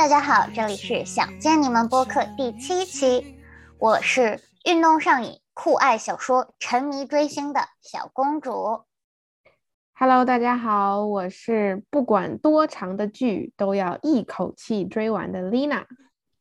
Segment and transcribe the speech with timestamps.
[0.00, 3.38] 大家好，这里是想见你们播客第七期，
[3.78, 8.80] 我是运动上瘾、酷爱小说、沉迷追星的小公主。
[9.92, 15.84] Hello，大家好，我是不管多长的剧都要一口气追完的 Lina。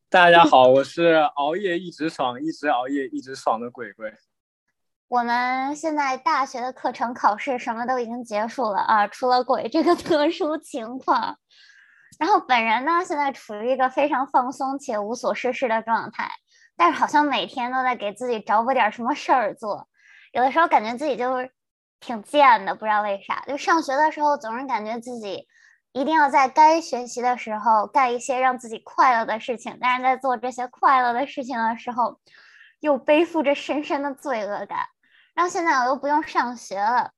[0.09, 4.13] 大家好，我是熬夜一直爽，一直熬夜一直爽的鬼鬼。
[5.09, 11.37] 我们现在大学的课程考试什么都已经结束了啊，除了鬼这个特殊情况。
[12.19, 16.29] 然后本人呢，现在处于一个非常放松且无所事事的状态，
[16.75, 19.87] 但是好像每天都在给自己找补点什么事儿做。
[20.33, 21.49] 有的时候感觉自己就是
[22.01, 23.43] 挺贱的，不知道为啥。
[23.47, 25.47] 就上学的时候，总是感觉自己
[25.93, 32.19] 一定要在该学习的时候干一些让自己快乐的事情，但是在做这些快乐的事情的时候，
[32.81, 34.87] 又背负着深深的罪恶感。
[35.33, 37.11] 然后现在我又不用上学了，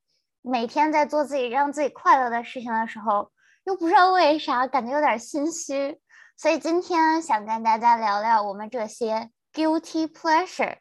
[0.44, 3.32] 每天在做自己让自己快乐的事情的时候，
[3.64, 6.00] 又不知道为啥感觉有点心虚。
[6.38, 10.78] 所以今天想跟大家聊聊我们这些 guilty pleasure，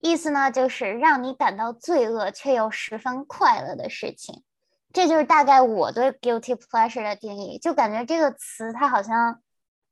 [0.00, 4.44] 意思呢就是让你感到罪恶却又十分快乐的事情。
[4.92, 9.40] 这就是大概我对 guilty pleasure 的定义，就感觉这个词它好像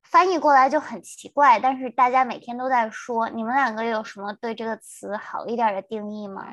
[0.02, 3.28] 翻译过来就很奇怪，但是大家每天都在说。
[3.30, 6.45] 你们两个有什么对这个词好一点的定义吗？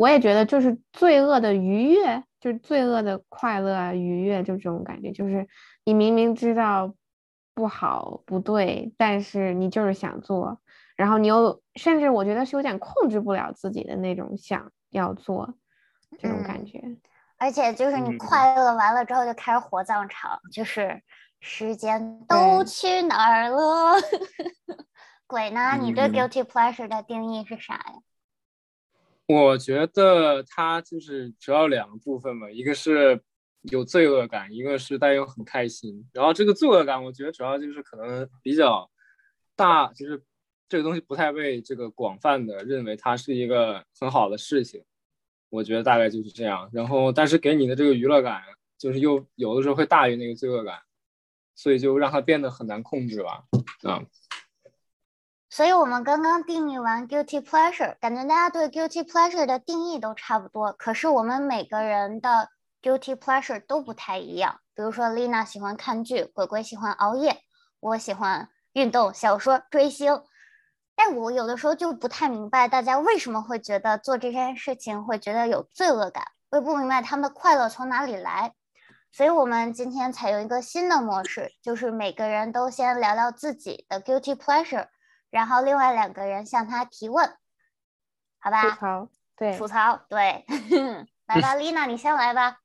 [0.00, 5.46] 我也觉得就是罪恶的愉悦，就是罪恶的快乐啊，愉悦就这种感觉，就是
[5.84, 6.94] 你明明知道
[7.54, 10.58] 不好不对，但是你就是想做，
[10.96, 15.52] 然后你又甚至我觉得是有点控制不了自己的那种想要做
[16.18, 16.78] 这种感觉。
[16.78, 16.98] 嗯、
[17.36, 21.02] 而且就是你快乐完了之后就开始火葬场，嗯、就是
[21.40, 24.00] 时间都去哪儿了？
[25.28, 25.76] 鬼呢？
[25.78, 28.00] 你对 guilty pleasure 的定义是啥呀？
[29.30, 33.22] 我觉得它就是主要两个部分嘛，一个是
[33.62, 36.04] 有罪恶感，一个是但又很开心。
[36.12, 38.90] 然后这个罪恶感，我觉得主要就是可能比较
[39.54, 40.20] 大，就是
[40.68, 44.82] 这个东西不太被这个广泛的认为它是一个很好的事情。
[45.48, 46.68] 我觉得大概就是这样。
[46.72, 48.42] 然后，但是给你的这个娱乐感，
[48.78, 50.80] 就是又有的时候会大于那个罪恶感，
[51.54, 53.44] 所以就让它变得很难控制吧。
[53.82, 54.02] 啊。
[55.52, 60.72] 所以我们刚刚定义完 guilty pleasure，感觉大家对 guilty pleasure 的定义都差不多。
[60.72, 62.48] 可是我们每个人的
[62.80, 64.60] guilty pleasure 都不太一样。
[64.76, 67.42] 比如说，Lina 喜欢看剧，鬼鬼喜欢熬夜，
[67.80, 70.22] 我喜欢运动、小说、追星。
[70.94, 76.24] 但我有的时候就不太明白，大家为什么会觉得做这件事情会觉得有罪恶感？
[76.50, 78.54] 我也不明白他们的快乐从哪里来。
[79.10, 84.86] 所以我们今天采用一个新的模式，就是每个人都先聊聊自己的 guilty pleasure。
[85.30, 87.28] 然后另外两个人向他提问，
[88.38, 88.62] 好吧？
[88.70, 90.44] 吐槽，对，吐槽，对，
[91.26, 92.58] 来吧， Lina，你先来吧。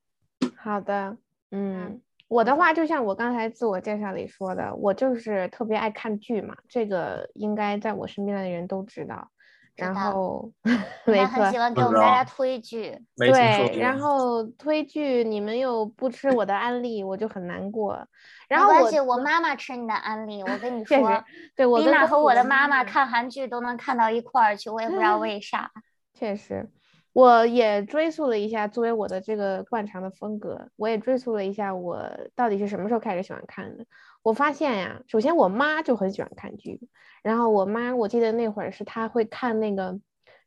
[0.58, 1.18] 好的，
[1.52, 9.30] 嗯，我的话就像我刚才自我介绍里说的，我就是特别爱看剧嘛，这个应该在我身边的人都知道。
[9.76, 10.52] 然后，
[11.06, 18.08] 没错，很喜欢给我们大家推剧， 对，然后推剧，你们又不吃我的安利，我就很难过。
[18.48, 21.24] 然后没关系，我妈妈吃你的安利，我跟你 说，
[21.56, 25.72] 对我丽娜和我的妈妈看韩剧都能看到一块儿去，我也不知道为啥。
[26.14, 26.70] 确实，
[27.16, 32.06] 我也追溯了一下，作为我的这个惯常的风格，我也追溯了一下我
[32.36, 33.86] 到底是什么时候开始喜欢看的。
[34.22, 36.90] 我发现呀，首先我妈就很喜欢看剧，
[37.24, 39.94] 然后我妈我记得那会儿是她会看那个《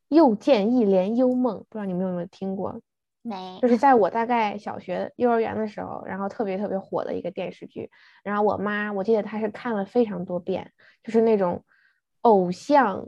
[0.08, 2.78] 又见一帘幽梦》，不知道你们有没有听过？
[3.22, 7.90] 没， 就是在我大概小学、幼儿园的时候，然后特别特别火的一个电视剧。
[8.22, 10.70] 然后我妈我记得她是看了非常多遍，
[11.02, 11.64] 就是那种
[12.20, 13.06] 偶像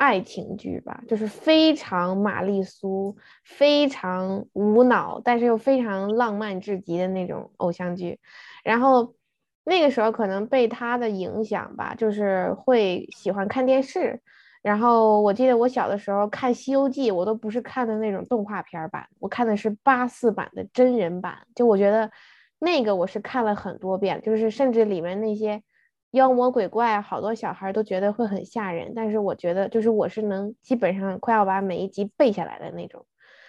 [0.00, 8.18] 爱情剧吧，就是非常玛丽苏、非常无脑，但是又非常浪漫至极的那种偶像剧。
[8.64, 9.14] 然后。
[9.62, 14.18] 那个时候可能被他的影响吧，就是会喜欢看电视。
[14.62, 21.36] 然后我记得我小的时候看《西游记》，我都不是看的那种动画片版，我看的是八四版的真人版。
[21.54, 22.10] 就我觉得
[22.58, 25.62] 那个我是看了很多遍，就是甚至里面那些
[26.12, 28.92] 妖魔鬼怪，好多小孩都觉得会很吓人。
[28.94, 33.06] 但是我觉得，就是我是能基本上快要把每一集背下来的那种。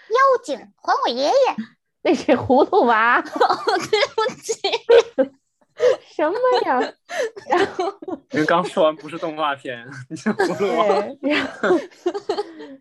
[0.10, 1.32] 妖精还我爷爷！
[2.04, 3.22] 那是葫芦娃。
[3.24, 4.54] 对不起。
[6.02, 6.36] 什么
[6.66, 6.80] 呀？
[7.50, 7.92] 然后
[8.30, 10.86] 人刚说完不是动画片，你是葫芦娃。
[11.22, 11.70] 然后，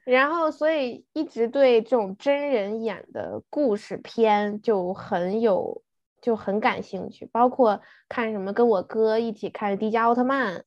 [0.04, 5.80] 然后，所以一直对这种真人演的故事片就很有，
[6.20, 7.26] 就很感兴趣。
[7.32, 10.58] 包括看什么，跟我哥一起看《迪迦奥特曼》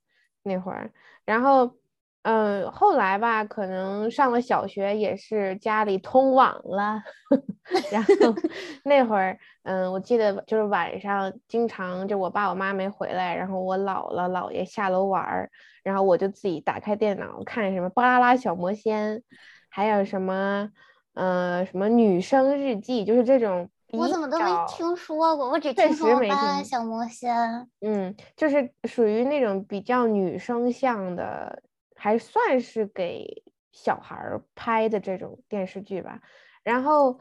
[0.43, 0.91] 那会儿，
[1.25, 1.75] 然后
[2.23, 7.03] 嗯，后来吧，可能上了小学也是家里通网了，
[7.91, 8.09] 然后
[8.85, 15.49] 那会儿，嗯，我记得就是晚上经常就我爸我妈没回来，然后我姥姥姥爷下楼玩儿，
[15.83, 19.17] 然后我就自己打开电脑看什么《巴啦啦小魔仙》，
[19.69, 20.69] 还有什么，
[21.15, 23.69] 呃，什么女生日记，就是这种。
[23.93, 27.35] 我怎么都没听说过，我只听说过《巴啦啦小魔仙》。
[27.81, 31.63] 嗯，就是属于那种比较女生向的。
[31.95, 36.19] 还算是给小孩儿拍的这种电视剧吧，
[36.61, 37.17] 然后，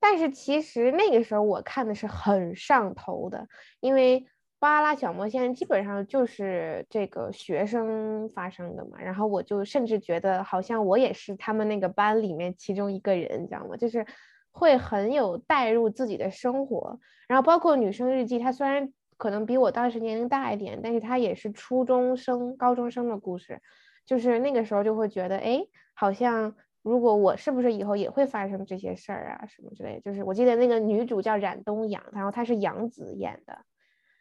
[0.00, 3.46] 但是其实那个时候我看的是很上头的，
[3.80, 4.20] 因为
[4.58, 13.76] 《巴啦啦小魔仙》基本上就是这个学生发生的嘛，然后我就甚至觉得好像我也是他们那个班里面其中一个人，你知道吗？
[13.76, 14.06] 就是
[14.52, 23.60] 会很有带入自己的生活，然后包括《女生日记》，它虽然可能比我当时年龄大一点，但是它也是初中生、高中生的故事。
[24.04, 25.64] 就是那个时候就会觉得，哎，
[25.94, 30.00] 好像如果我是不是以后也会发生这些事儿啊，什么之类。
[30.04, 33.56] 就是我记得那个女主叫冉东阳，然后她是杨紫演的，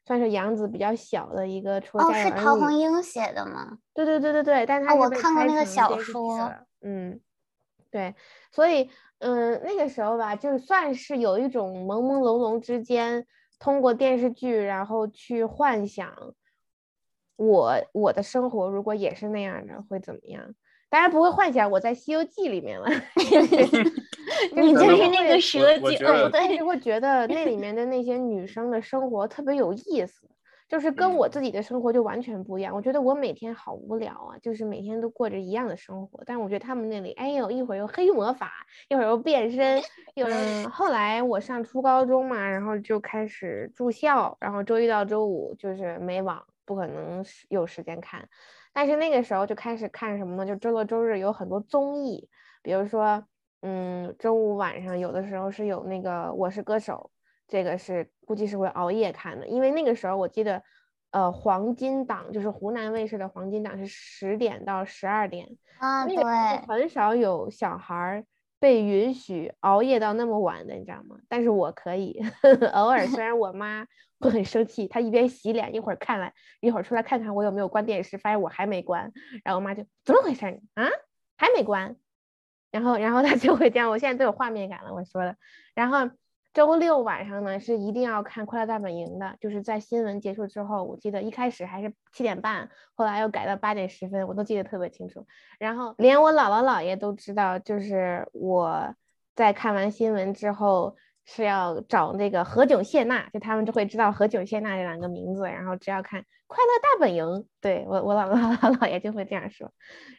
[0.06, 3.80] 算是杨紫比较小的一个出哦，是陶虹英写的吗？
[3.94, 7.20] 对对对对对，但是她我看过那个小说，嗯，
[7.92, 8.16] 对，
[8.52, 8.90] 所以
[9.20, 13.26] 嗯，那个时候吧，就算是有一种朦朦胧胧之间，
[13.60, 16.34] 通过电视剧然后去幻想。
[17.36, 20.56] 我我的生活如果也是那样的，会怎么样？
[20.90, 22.88] 当然不会幻想我在《西游记》里面了。
[24.54, 25.98] 你就是那个蛇精，
[26.32, 30.28] 但是会觉得那里面的那些女生的生活特别有意思，
[30.72, 32.74] 就是跟我自己的生活就完全不一样。
[32.74, 36.24] 我觉得我每天好无聊啊，就是每天都过着一样的生活。
[36.26, 38.50] 但我觉得他们那里，哎呦，一会儿又黑魔法，
[38.88, 39.82] 一会儿又变身，
[40.14, 40.70] 有人。
[40.70, 46.42] 后来我上初高中嘛，然后就开始住校，然后周一到周五就是没网。
[46.64, 48.26] 不可能有时间看，
[48.72, 50.46] 但是那个时候就开始看什么呢？
[50.46, 52.30] 就周六周日有很多综艺，
[52.62, 53.22] 比如说，
[53.62, 57.12] 嗯，周五晚上有的时候是有那个《我是歌手》，
[57.52, 60.64] 这个是估计是会熬夜看的，因为那个时候我记得，
[61.12, 65.46] 呃，黄金档就是湖南卫视的黄金档是十点到十二点
[65.78, 66.16] 啊，对
[66.68, 68.26] 很少有小孩儿
[68.60, 71.18] 被允许熬夜到那么晚的，你知道吗？
[71.28, 72.20] 但是我可以，
[72.74, 73.86] 偶尔虽然我妈。
[74.22, 79.12] 会很生气，她一边洗脸，一会儿看来，一会儿出来看看我有没有关电视，发现我还没关，
[79.44, 80.46] 然后我妈就怎么回事
[80.76, 80.88] 啊？
[81.38, 81.96] 还没关，
[82.70, 85.36] 然后然后他就会这样，我现在都有画面感了，我说的。
[85.74, 86.08] 然后
[86.54, 95.26] 周六晚上呢是一定要看《快乐大本营》的，就是在新闻结束之后，我记得一开始还是七点半，后来又改到八点十分，我都记得特别清楚。
[95.60, 98.96] 然后连我姥姥姥爷都知道，就是我
[99.36, 100.96] 在看完新闻之后。
[101.24, 107.24] 是要找那个何炅谢娜，就他们就会知道何炅谢娜这两个名字，然后只要看《快乐大本营》，
[107.62, 109.72] 对我我姥姥姥姥爷就会这样说。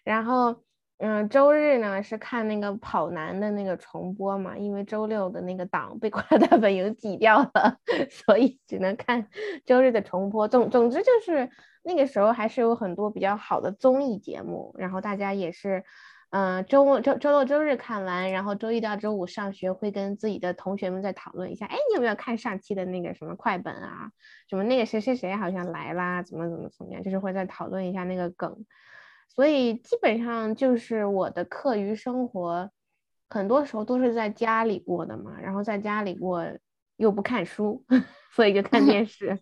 [0.04, 0.62] 然后，
[1.04, 7.76] 嗯，周日呢是看那个跑男的那个重播嘛，因为周六的那个档被 《快乐大本营》挤掉了，
[8.08, 9.26] 所以只能看
[9.66, 10.46] 周日的重播。
[10.46, 11.50] 总总之就是
[11.82, 15.82] 那个时候还是有很多比较好的综艺节目，然后大家也是。
[16.34, 21.66] 嗯，周末周周六周日看完，然后周一到周五上学会跟自己的同学们再讨论一下。
[21.66, 24.10] 哎，你有没有看上期的那个什么快本啊？
[24.48, 26.22] 什么那个谁谁谁好像来啦？
[26.22, 27.02] 怎么怎么怎么样？
[27.02, 28.64] 就是会再讨论一下那个梗。
[29.34, 32.70] 所以基本上就是我的课余生活，
[33.30, 35.40] 很多时候都是在家里过的嘛。
[35.40, 36.44] 然后在家里过
[36.96, 37.82] 又不看书，
[38.36, 39.38] 所以就看电视。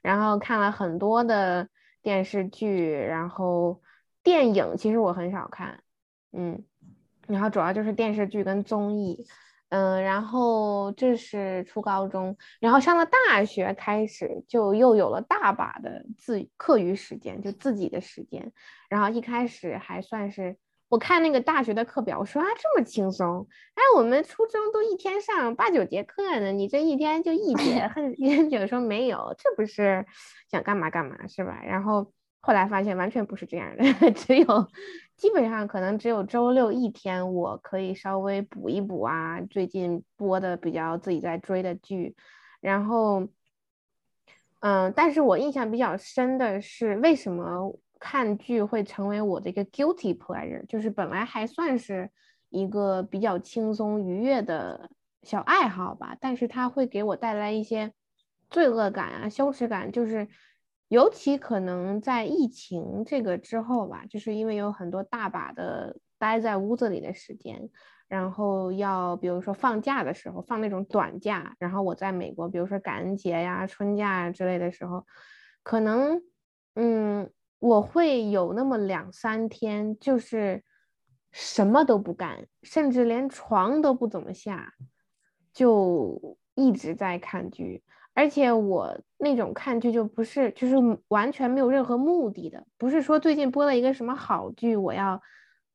[0.00, 1.68] 然后看了很多的
[2.00, 3.82] 电视剧，然后
[4.22, 5.82] 电影其实我很少看。
[6.32, 6.64] 嗯，
[7.26, 9.26] 然后主要就是电视剧跟综艺，
[9.68, 18.52] 嗯，然后这是初高中，然后上了大学开始就又有了大把的自课余时间，就自己的时间。
[18.88, 20.56] 然后一开始还算是
[20.88, 30.06] 我看那个大学的课表，我说啊这么轻松，哎我们初中都一天上八九节课呢，你这一天就一节，很人觉得说没有，这不是
[30.48, 31.60] 想干嘛干嘛是吧？
[31.64, 32.12] 然后。
[32.40, 34.68] 后来发现完全不是这样的， 只有
[35.16, 42.14] 基本上可能只有周六一天我可以稍微补一补啊，最近播的比较自己在追的剧，
[42.60, 43.26] 然后，
[44.60, 52.08] 嗯，但是我印象比较深的是为什么看剧会成为我的一个 guilty pleasure，就是本来还算是
[52.50, 54.88] 一个比较轻松愉悦的
[55.24, 57.92] 小爱好吧，但是它会给我带来一些
[58.50, 60.28] 罪恶感啊、羞耻感，就是。
[60.88, 67.68] 尤其可能在疫情这个之后吧，就是因为有很多大把的待在屋子里的时间，
[68.06, 75.04] 然后要比如说放假的时候放那种短假，然后我在美国，比如说感恩节呀、春假之类的时候，
[75.64, 76.22] 可能
[76.76, 77.28] 嗯
[77.58, 80.62] 我会有那么两三天，就是
[81.32, 84.72] 什么都不干，甚至连床都不怎么下，
[85.52, 87.82] 就一直在看剧。
[88.16, 90.74] 而且我那种看剧就不是，就是
[91.08, 95.20] 完全没有任何目的的，不是说最近播了一个什么好剧，我要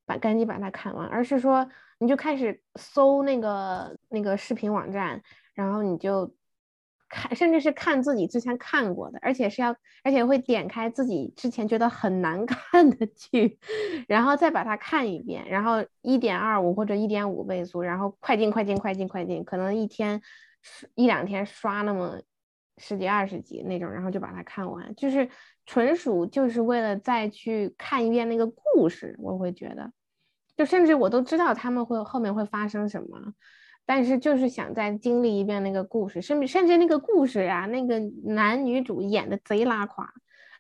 [0.08, 1.70] 把赶紧把它看完，而是说
[2.00, 5.22] 你就开始搜那个那个视频网站，
[5.54, 6.34] 然后你就
[7.08, 13.60] 看，甚至是看自己之前看过的，而且是要，而且会点开自己之前觉得很难 看的剧，
[14.08, 20.20] 然后再把它看一遍，然后一点二五或者一点五倍速，然后快进快进快进快进，可能一天
[20.96, 22.20] 一两天刷那么。
[22.82, 25.30] 十几二十集那种，然后就把它看完，就是
[25.68, 29.16] 纯属就是为了再去看一遍那个故事。
[29.20, 29.94] 我会觉得，
[30.58, 33.34] 就甚至我都知道他们会后面会发生什么，
[33.86, 40.12] 但是就是想再经历一遍那个故事，甚至甚至那个故事啊，那个男女主演的贼拉垮，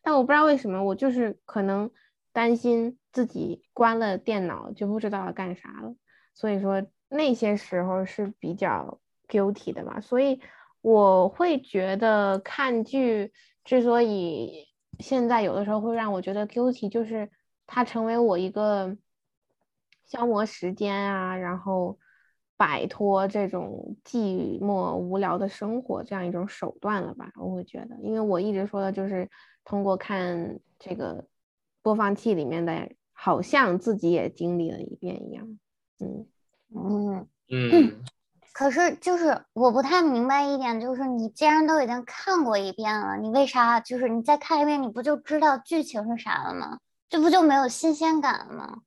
[0.03, 1.89] 但我不知道为什么，我就是可能
[2.31, 5.95] 担心自己关了电脑就不知道要干啥了，
[6.35, 10.39] 所以说那些时候是比较 guilty 的吧，所以。
[10.81, 13.31] 我会觉得看剧
[13.63, 14.67] 之所以
[14.99, 17.29] 现在有的时候会让我觉得 guilty，就是
[17.67, 18.97] 它成为我一个
[20.05, 21.97] 消磨时间啊，然后
[22.57, 27.31] 摆脱这种寂寞无聊的生活这样一种手段了吧？
[27.37, 29.29] 我会觉得，因为我一直说的就是
[29.63, 31.27] 通过看这个
[31.81, 35.47] 播放器里面的，好像自己也经历了一遍一样。
[35.99, 36.25] 嗯
[36.73, 37.27] 嗯
[37.61, 38.03] 嗯。
[38.53, 46.77] 可是，就是我不太明白一点，就是你既然都已经看过一遍了，你为啥就是你再看一遍，你不就知道剧情是啥了吗？
[47.09, 48.79] 这不就没有新鲜感了吗？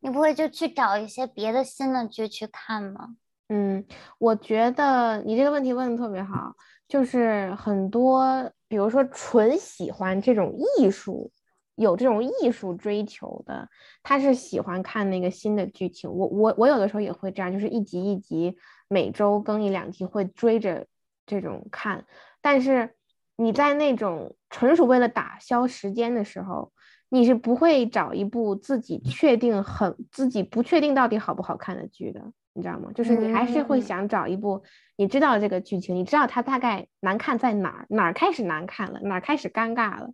[0.00, 3.16] 你不会就去找一些别的新的剧去看吗？
[3.48, 3.84] 嗯，
[4.18, 6.54] 我觉得你这个问题问的特别好，
[6.86, 11.32] 就是很多，比如说纯喜欢这种艺术。
[11.78, 13.68] 有这种艺术追求的，
[14.02, 16.10] 他是喜欢看那个新的剧情。
[16.10, 18.56] 我我我有的时候也会这样，就是一集一集，
[18.88, 20.86] 每周更一两集，会追着
[21.26, 22.04] 这种看。
[22.40, 22.94] 但是
[23.36, 26.72] 你在那种纯属为了打消时间的时候，
[27.08, 32.20] 你是不会找一部自己确定很自己不确定到底好不好看的剧的，
[32.52, 32.90] 你知道吗？
[32.94, 34.62] 就是你还是会想找一部
[34.96, 40.10] 你知道这个剧情，你知道它大概难看在哪儿，哪儿开始难看了，哪儿开始尴尬了。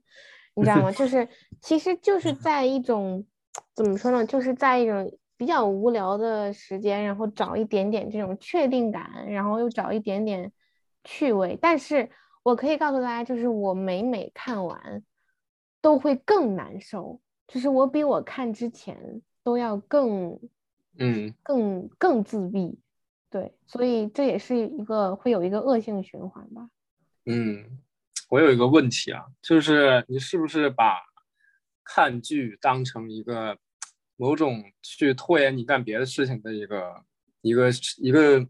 [0.55, 0.93] 你知道吗？
[0.93, 1.29] 就是，
[1.63, 3.25] 其实就是在一种
[3.75, 4.27] 怎么说呢？
[4.27, 5.11] 就是在一种
[5.43, 10.53] 比较无聊的时间，然后找一点点这种确定感，然后又找一点点
[11.03, 11.59] 趣味。
[11.61, 12.09] 但是
[12.45, 15.03] 我可以告诉大家，就是我每每看完
[15.81, 20.39] 都会更难受，就是我比我看之前都要更，
[21.01, 22.79] 嗯，更更自闭。
[23.29, 26.69] 对，所以这也是一个会有一个恶性循环吧。
[27.27, 27.81] 嗯。
[28.29, 31.01] 我有一个问题啊，就是你是不是把
[31.83, 33.59] 看剧当成一个
[34.23, 37.03] 某种去拖延你干别的事情的一个
[37.41, 38.47] 一个一个，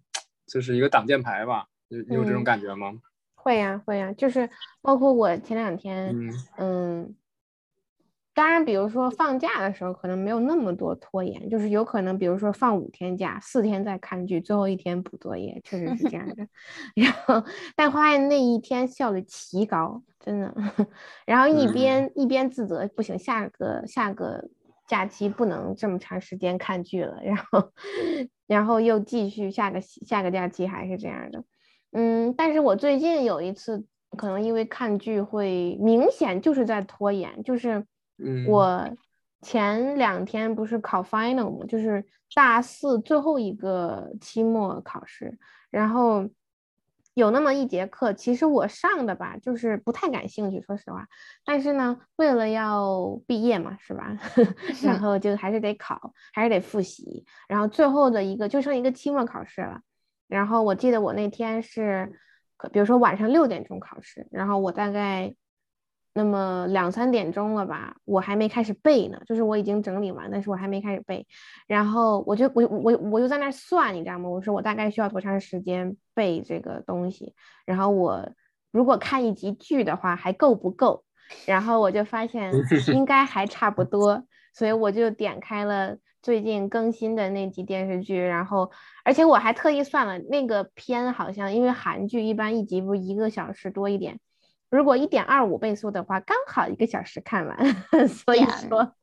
[0.46, 1.66] 就是一个挡箭牌吧？
[1.88, 2.92] 有有这种感觉吗？
[3.34, 4.50] 会呀，会呀，就是
[4.82, 6.14] 包括我前两天，
[6.58, 7.16] 嗯。
[8.34, 16.46] 当然，比如说放假的时候，可能没有那么多拖延，就是有可能，比如说放五天假，四天在看剧，最后一天补作业，确实是这样的。
[16.96, 17.44] 然后，
[17.76, 20.54] 但发现那一天效率奇高，真的。
[21.26, 24.48] 然后一边一边自责，不行，下个下个
[24.86, 27.20] 假期不能这么长时间看剧了。
[27.22, 27.72] 然后，
[28.46, 31.44] 然后又继续下个下个假期还是这样的。
[31.92, 33.84] 嗯，但是我最近有一次，
[34.16, 37.86] 可能因为看剧会明显就是在拖延，就是。
[38.46, 38.88] 我
[39.40, 41.66] 前两天不是考 final 吗？
[41.66, 42.04] 就是
[42.36, 45.36] 大四最后一个期末考试，
[45.68, 46.28] 然后
[47.14, 51.06] 有那么一节课，其实我上的吧，就是不太感兴趣，说实话。
[51.44, 54.16] 但是呢，为了要毕业嘛，是吧？
[54.82, 57.24] 然后就还是得考，还是得复习。
[57.48, 59.80] 然后最后的一个就剩一个期末考试了。
[60.28, 62.10] 然后我记得我那天是，
[62.72, 65.34] 比如说晚上六点钟考试，然后我大概。
[66.14, 71.26] 那么两三点钟了吧，我还没开始背呢，就是我已经整理完，但是我还没开始背。
[71.66, 74.28] 然后我就我我我就在那算，你知道吗？
[74.28, 77.34] 我说我大概需要多长时间背这个东西？
[77.64, 78.28] 然后我
[78.70, 81.04] 如果看一集剧的话，还够不够？
[81.46, 82.52] 然后我就发现
[82.92, 88.70] 应该还差不多，所以我就点开了最近更新的那集电视剧，然后
[89.02, 94.20] 而且我还特意算了那个片，好像因为韩剧一般一集不一个小时多一点。
[94.76, 97.56] 如果一点二五倍速的话，刚好一个小时看完。
[98.08, 98.94] 所以说，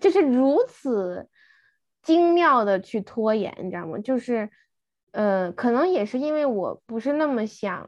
[0.00, 1.28] 就是如此
[2.02, 3.98] 精妙的去拖延，你知道吗？
[3.98, 4.48] 就是，
[5.12, 7.86] 呃，可能也是因为我不是那么想，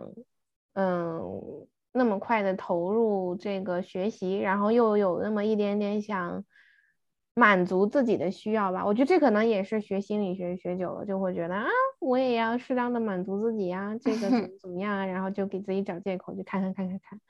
[0.74, 1.22] 嗯，
[1.92, 6.44] 那么快的投入这个学习，然后又有那么一点点想
[7.34, 8.84] 满足自己的需要吧。
[8.84, 11.66] 我觉得这可能也是学心理学学久了就会觉得啊，
[12.02, 17.21] 我也要适当的满足自己呀，这个怎么 怎么样啊，然后就给自己找借口就看看看看看。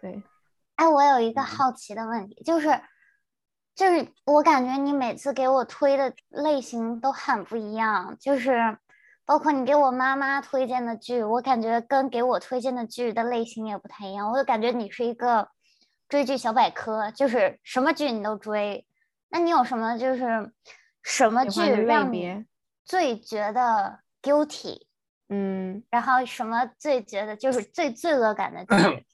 [0.00, 0.22] 对，
[0.76, 2.80] 哎，我有一个好奇的问题，就是
[3.74, 8.78] 就是我感觉你每次给我推的类型都很不一样，就是。
[9.28, 14.32] 包括你给我妈妈推荐的剧，我感觉跟给我推荐的剧的类型也不太一样。
[14.32, 15.50] 我就感觉你是一个
[16.08, 18.86] 追剧小百科，就是什么剧你都追。
[19.28, 20.50] 那你有什么就是
[21.02, 22.42] 什么剧让你
[22.88, 24.80] 最觉得 guilty？
[25.28, 29.06] 嗯，然后什么最觉得就是最罪恶感的剧，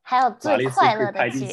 [0.00, 1.46] 还有 最快乐的剧。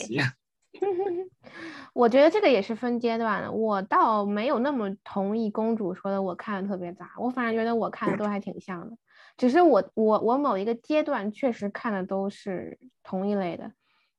[1.94, 8.98] 我觉得这个也是分阶段的，我倒没有那么同意公主说的，我看的特别杂，我反而觉得我看的都还挺像的，
[9.38, 13.72] 只是我我我某一个阶段确实看的都是同一类的。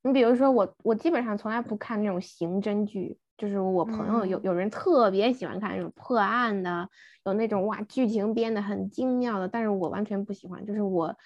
[0.03, 6.89] 你比如说我我基本上从来不看那种刑侦剧，就是我朋友有有人特别喜欢看那种破案的，
[7.25, 11.17] 有那种哇剧情编的很精妙的，但是我完全不喜欢，就是我。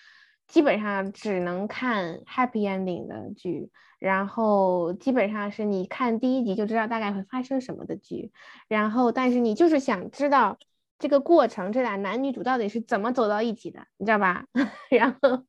[0.48, 8.32] 基本上只能看 happy ending 的剧，然后基本上是你看第一集就知道大概会发生什么的剧，
[8.66, 10.58] 然后但是你就是想知道
[10.98, 14.44] 这个过程，这俩男女主到底是怎么走到一起的，你知道吧？
[14.90, 15.44] 然后，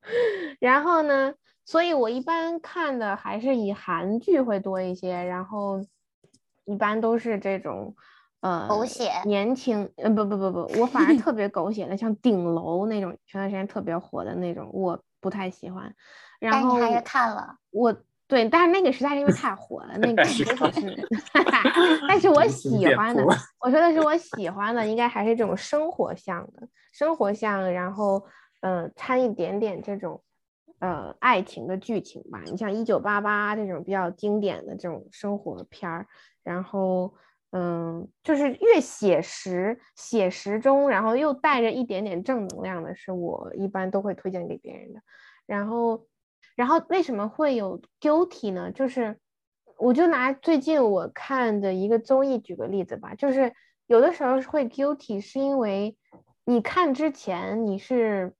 [0.59, 1.33] 然后呢？
[1.65, 5.83] 所以我一般看的还是以韩剧会多一些，然后
[6.65, 7.95] 一般都是这种。
[8.41, 15.93] 呃，狗血年轻，呃不不不不，我反而 特别狗血的，像顶楼那种，前段时间特别火的那种，我不太喜欢。
[16.39, 17.95] 然后还是看了，我
[18.27, 21.07] 对，但是那个实在是因为太火了，那个 确实是。
[22.09, 23.23] 但是我喜欢的，
[23.59, 28.25] 我说的是我喜欢的，应该还是这种生活向的，生活向，然后
[28.61, 30.19] 嗯，掺一点点这种
[30.79, 32.41] 呃爱情的剧情吧。
[32.45, 36.07] 你像一九八八这种比较经典的这种生活片儿，
[36.43, 37.13] 然后。
[37.53, 45.01] 嗯，就是越写实，写实中，然后又带着一点点正能量的，是我一般都会推荐给别人的。
[45.45, 46.07] 然后，
[46.55, 48.71] 然后为什么会有 guilty 呢？
[48.71, 49.19] 就是，
[49.77, 53.51] 我就拿最近我看的一个综艺举个例子吧，就是
[53.85, 55.97] 有的时候会 guilty，是因为
[56.45, 58.33] 你看之前你是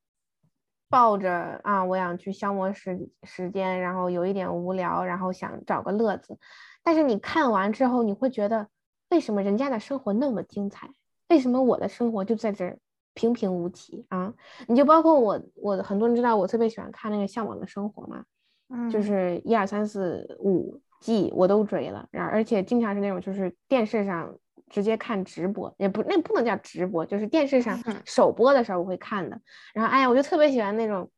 [0.92, 6.38] 抱着啊，我想去消磨时时间，然后有一点无聊，然后想找个乐子，
[6.84, 8.68] 但是你看完之后，你会觉得。
[9.10, 10.90] 为什么人家的生活那么精彩？
[11.28, 12.80] 为什么我的生活就在这儿
[13.14, 14.34] 平平无奇啊？
[14.70, 18.24] 你就包括我，我很多人知道我特别喜欢看那个《向往的生活》嘛，
[18.70, 24.34] 嗯，就是一二三四五季我都追了，然后而且经常是那种就是电视上
[24.72, 29.40] 直接看直播，也不那不能叫直播，就是电视上首播的时候我会看的。
[29.76, 31.12] 然后哎呀，我就特别喜欢那种，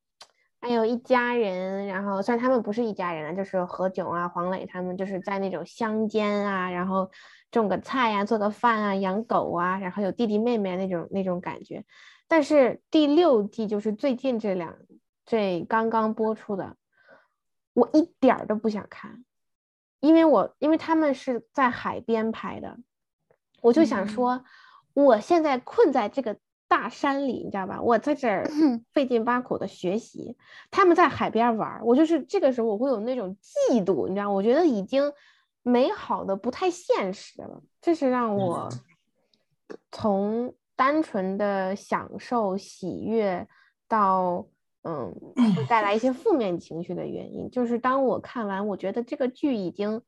[0.60, 7.10] 哎呦一家人，然后虽然他们不是一家人啊就是何炅啊、黄磊他们就是在那种乡间啊，然后。
[7.54, 11.86] 种个菜呀，做个饭啊，养狗啊，然后有弟弟妹妹那种那种感觉。
[12.28, 14.76] 但是第六季就是最近这两
[15.24, 16.76] 这刚刚播出的，
[17.74, 19.24] 我一点儿都不想看，
[20.00, 22.80] 因为我因为他们是在海边拍的，
[23.63, 24.43] 我就想说，
[24.93, 27.82] 我现在困在这个大山里，你知道吧？
[27.82, 28.47] 我在这儿
[28.91, 30.38] 费劲巴苦的学习，
[30.69, 34.30] 他们在海边玩，我就是这个时候我会有那种嫉妒，你知道？
[34.30, 35.12] 我觉得已经。
[35.65, 38.67] 美好的不太现实了，这是让我
[39.93, 43.47] 从单纯的享受喜悦
[43.88, 44.45] 到
[44.82, 45.15] 嗯
[45.56, 47.49] 会带来一些负面情绪的原因。
[47.49, 50.02] 就是当我看完，我觉得这个剧已经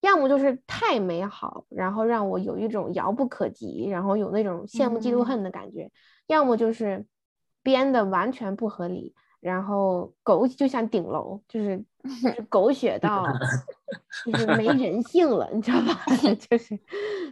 [0.00, 5.88] 要么就是太美好，然后让我有一种遥不可及，然后有那种羡慕嫉妒恨的感觉；
[6.26, 7.04] 要么就是
[7.62, 9.14] 编的完全不合理。
[9.38, 13.24] 然后狗就像顶楼，就是就是狗血到，
[14.24, 16.04] 就是没人性了，你知道吧？
[16.50, 16.76] 就是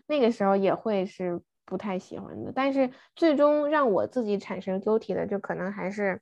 [0.07, 2.53] 那个时候也会是不太喜欢的。
[2.55, 6.21] 但是最终让我自己产生丢体的，就可能还是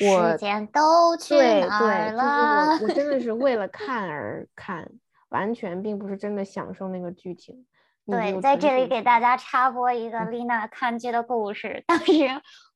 [0.00, 2.12] 我时间都去哪了？
[2.12, 4.88] 就是我我真的是为了看而看，
[5.28, 7.66] 完全并不是真的享受那个剧情。
[8.06, 11.84] 对，在这里给大家插播一个丽娜看剧的故事。
[11.88, 12.12] 当时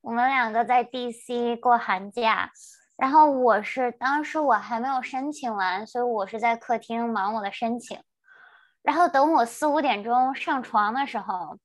[0.03, 2.51] 我们两个在 DC 过寒假，
[2.99, 7.99] 然后我是当时我还没有申请完，所以我是在客厅忙我的申请。
[8.83, 11.59] 然后等我四五点钟上床的时候，我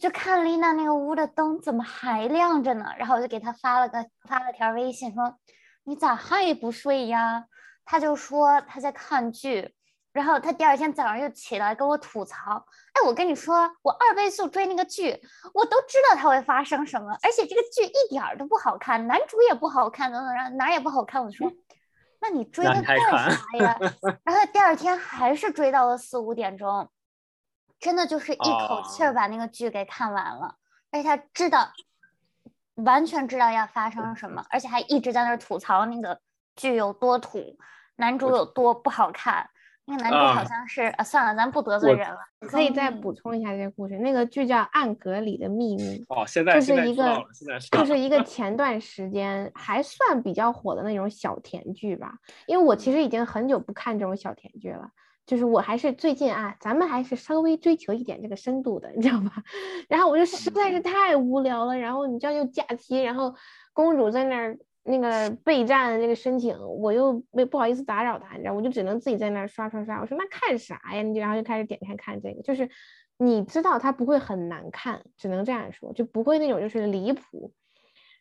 [0.00, 2.86] 就看丽娜那个屋的灯怎么还亮着呢？
[2.96, 5.36] 然后我就给她发了个发了条微信说
[5.84, 7.44] ：“你咋还不睡呀？”
[7.84, 9.74] 她就说她在看剧。
[10.12, 15.20] 然后他第二天早上又起来跟我吐槽，哎，我跟你说，我二倍速追那个剧，
[15.54, 21.22] 我都知道它会发生什么，而且这个剧一点儿都不好看，男主也不好看，等等，哪哪也不好看。
[21.24, 21.48] 我说，
[22.20, 23.78] 那你追它干啥呀？
[24.24, 26.90] 然后第二天还是追到了四五点钟，
[27.78, 30.56] 真的就是一口气儿把那个剧给看完了，
[30.90, 31.70] 而且他知道，
[32.74, 36.20] 完全知道要发生什么，而且还一直在那儿吐槽那个
[36.56, 37.56] 剧有多土，
[37.94, 39.48] 男主有多不好看。
[39.90, 42.18] 那个男主好像是，啊，算了，咱不得罪人了。
[42.48, 43.98] 可以再补充一下这个故事。
[43.98, 45.98] 那个剧叫《暗格里的秘密》。
[46.08, 47.24] 哦，现在就是一个，
[47.72, 52.14] 就是一个前段时间还算比较火的那种小甜剧吧。
[52.46, 54.88] 因为我其实已经很久不看这种小甜剧了，
[55.26, 59.32] 就是我还是最近啊，咱们还是稍微追求一点这个深度的，你知道吧？
[59.88, 63.34] 然后我就实在是太无聊了，然后你知道，就假期，然后
[63.72, 64.56] 公主在那儿。
[64.82, 70.00] 那个备战那个申请，我又没不好意思打扰他，你知道，我就只能自己在那刷刷刷。
[70.00, 71.02] 我说那看啥呀？
[71.02, 72.68] 你就然后就开始点开看这个，就是
[73.18, 77.52] 你知道它不会很难看，只能这样说，就不会那种就是离谱。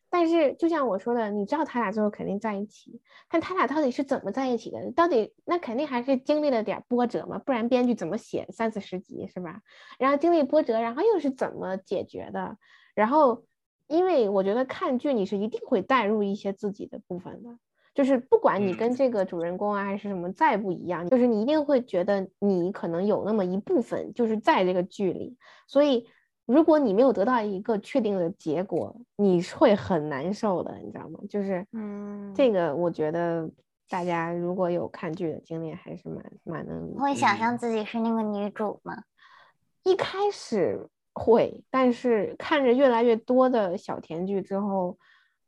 [0.10, 4.92] 但是就像我说的，你知道他俩最后肯定在一起，但他俩到底是怎么在一起的？
[4.92, 9.62] 到底那肯定还是经历了点波折嘛，不然编剧怎么写三四十集是吧？
[9.98, 12.58] 然后经历波折，然后又是怎么解决的？
[12.94, 13.46] 然后。
[13.90, 17.50] 因为我觉得看剧你是一定会带入一些自己的部分的，
[17.96, 25.36] 就是不管你跟这个主人公啊还是什么再不一样，就是你一定会觉得你可能有那么一部分就是在这个剧里，
[25.68, 26.08] 所以
[26.46, 31.20] 如果你没有得到一个确定的结果，你会很难受的，你知道吗？
[31.28, 33.50] 就是嗯，这个我觉得
[33.90, 36.96] 大家如果有看剧的经历，还是蛮蛮能。
[36.96, 39.04] 会想象自己是那个女主吗？
[39.84, 40.88] 一开始。
[41.20, 44.98] 会，但是看着越来越多的小甜剧之后，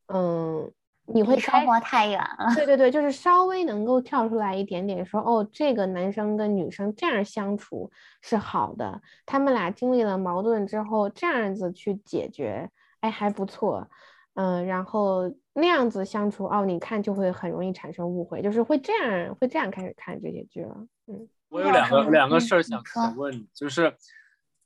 [0.08, 0.70] 嗯，
[1.06, 2.54] 你会生活太远了。
[2.54, 7.90] 对对对，就是稍微能够跳出来一点点，说哦，这个男生跟女生这样相处
[8.22, 13.88] 是好的，他们俩经历了矛盾之后这样子去解决，哎，还不错。
[14.34, 20.76] 嗯，然后那样子相处，哦，你看就会很容易产生误会，就是会这样会这样开始看这些剧了。
[21.08, 23.96] 嗯，我有两个两个事儿想想问你，就是。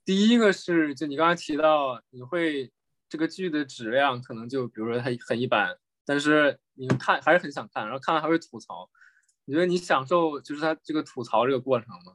[0.06, 2.72] 第一个是，就你刚才提到，你会
[3.10, 8.88] 这个剧的质量可能就比如说它很一般，但是你看还是很想看，然后看了还会吐槽。
[9.46, 12.14] 你觉得你享受就是它这个吐槽这个过程吗？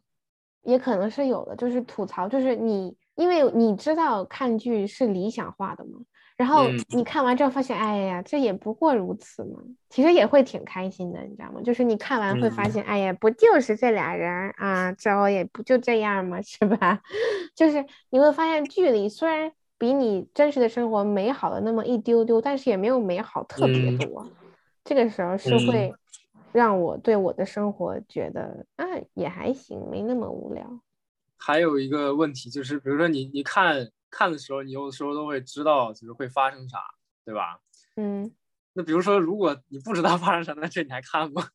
[0.62, 5.98] 也可能是有的，就是吐槽，就是你因为你知道看剧是理想化的嘛。
[6.40, 11.60] 然后你看完之后发现，哎呀，这也不过如此嘛，其实也会挺开心的，你知道吗？
[11.60, 16.40] 就是你看完会发现，哎呀，不就是这俩人啊，这也不就这样嘛？
[16.40, 17.02] 是吧？
[17.54, 24.26] 就是你会发现剧里虽然比你真实的生活美好了那么一丢丢，但是也没有美好特别多。
[24.82, 25.94] 这个时候是会
[26.52, 30.80] 让我对我的生活觉得，啊，也还行，没那么无聊。
[31.36, 33.90] 还有一个问题就是，比如说你你看。
[34.10, 36.78] 看的时候，你有的时候都会知道，就是会发生啥，
[37.24, 37.60] 对吧？
[37.96, 38.30] 嗯。
[38.72, 41.48] 那比如说，如果你不知道发生啥，那这你还看吗？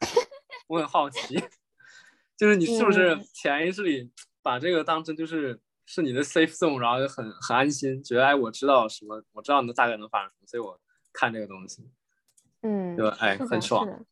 [0.68, 1.40] 我很好奇，
[2.36, 4.10] 就是你是不是潜意识里
[4.42, 10.78] 把这个当成就是是你的 safe zone，然后就很很安心，觉得哎，我知道什么，我知道那大概能发生什么，所以我
[11.12, 11.88] 看这个东西。
[12.62, 12.94] 嗯。
[12.96, 13.16] 对吧？
[13.20, 13.84] 哎，很爽。
[13.84, 14.04] 是的。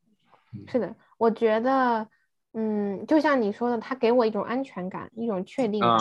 [0.69, 2.09] 是的，我觉得，
[2.55, 5.99] 嗯，就像你说的，它给我一种安全感，一种确定感。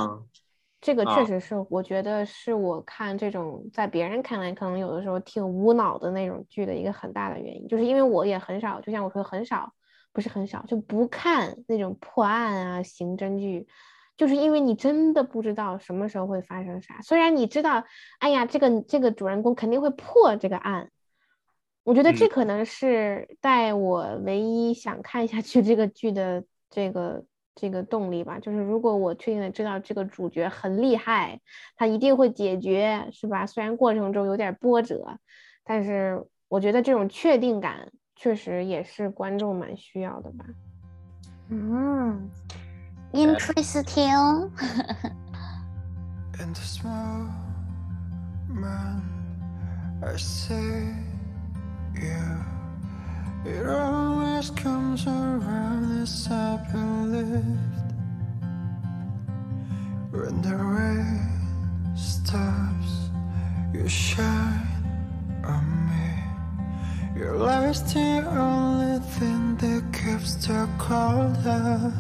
[0.86, 9.74] 这个确实是，我觉得是我看这种在别人看来可能有的时候挺无脑的那种剧的一个很大的原因，就是因为我也很少，就像我说很少，
[10.14, 13.66] 不是很少，就不看那种破案啊、刑侦剧，
[14.16, 17.02] 就是因为你真的不知道什么时候会发生啥。
[17.02, 17.84] 虽然你知道，
[18.20, 20.92] 哎呀，这个这个主人公肯定会破这个案，
[21.84, 27.26] 我觉得这可能是带我唯一想看下去这个剧的这个。
[27.56, 31.40] 这个动力吧，就是如果我确定的知道这个主角很厉害，
[31.78, 33.46] 他一定会解决，是吧？
[33.46, 35.18] 虽然过程中有点波折，
[35.64, 40.46] 但是我觉得这种确定感确实也是观众蛮需要的吧。
[41.50, 42.30] 嗯
[43.14, 44.50] ，interesting。
[53.46, 57.86] It always comes around this happy lift
[60.10, 63.12] When the rain stops,
[63.72, 64.66] you shine
[65.44, 67.20] on me.
[67.20, 71.94] Your light's the only thing that keeps the cold out.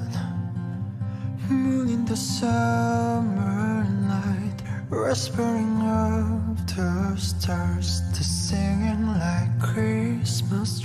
[1.48, 10.80] Moon in the summer night Whispering of the stars To singing like Christmas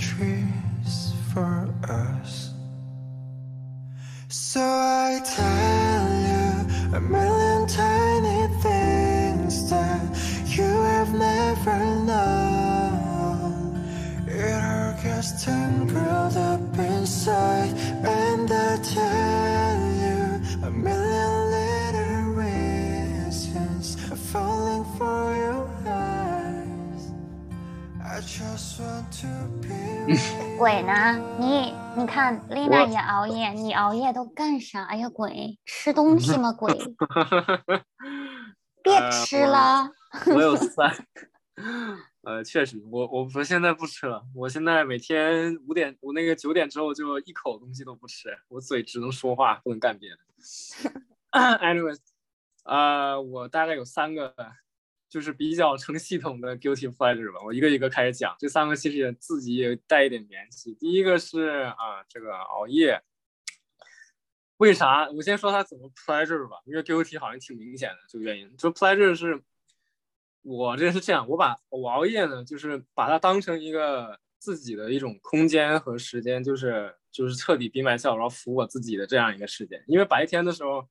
[33.21, 35.07] 熬夜，你熬夜都干啥呀？
[35.07, 36.51] 鬼吃东西吗？
[36.51, 36.73] 鬼
[38.81, 39.91] 别呃吃我了。
[40.25, 40.91] 我有三，
[42.25, 50.17] 呃，确实，我我我现在不吃了，我现在每天五点，我那个九点之后就一口东西都不吃，我嘴只能说话，不能干别的。
[51.31, 51.99] Anyways，
[52.63, 54.33] 呃，我大概有三个，
[55.07, 58.35] 就是比较成系统的 guilty pleasure 吧，我一个一个开始讲。
[58.39, 60.73] 这三个其实也自己也带一点联系。
[60.73, 62.99] 第一个是啊，这个熬夜。
[64.61, 65.09] 为啥？
[65.09, 68.55] 我先说它怎么 pleasure 吧，因为 guilty 好像挺明显的这个原因。
[68.57, 69.41] 就 pleasure 是
[70.43, 79.83] 我这是这样，我把我熬夜呢，就是把它当成一个自己的一种空间和时间，就是就是彻底闭麦笑然后服务我自己的这样一个时间。
[79.87, 80.87] 因为白天的时候，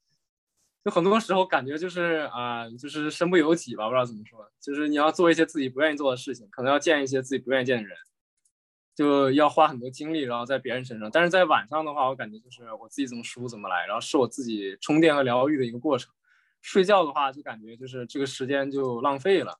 [0.85, 7.96] 就很多时候感觉就是啊、就是身不由己吧，不知道怎么说，就是你要做一些自己不愿意做的事情，可能要见一些自己不愿意见的人。
[8.94, 11.11] 就要花很多精力，然后在别人身上。
[11.11, 16.12] 但是在晚上的话，我感觉就是我自己怎么舒服怎么来，然后是我自己充电和疗愈的一个过程。
[16.61, 19.59] 睡觉的话，就感觉就是这个时间就浪费了。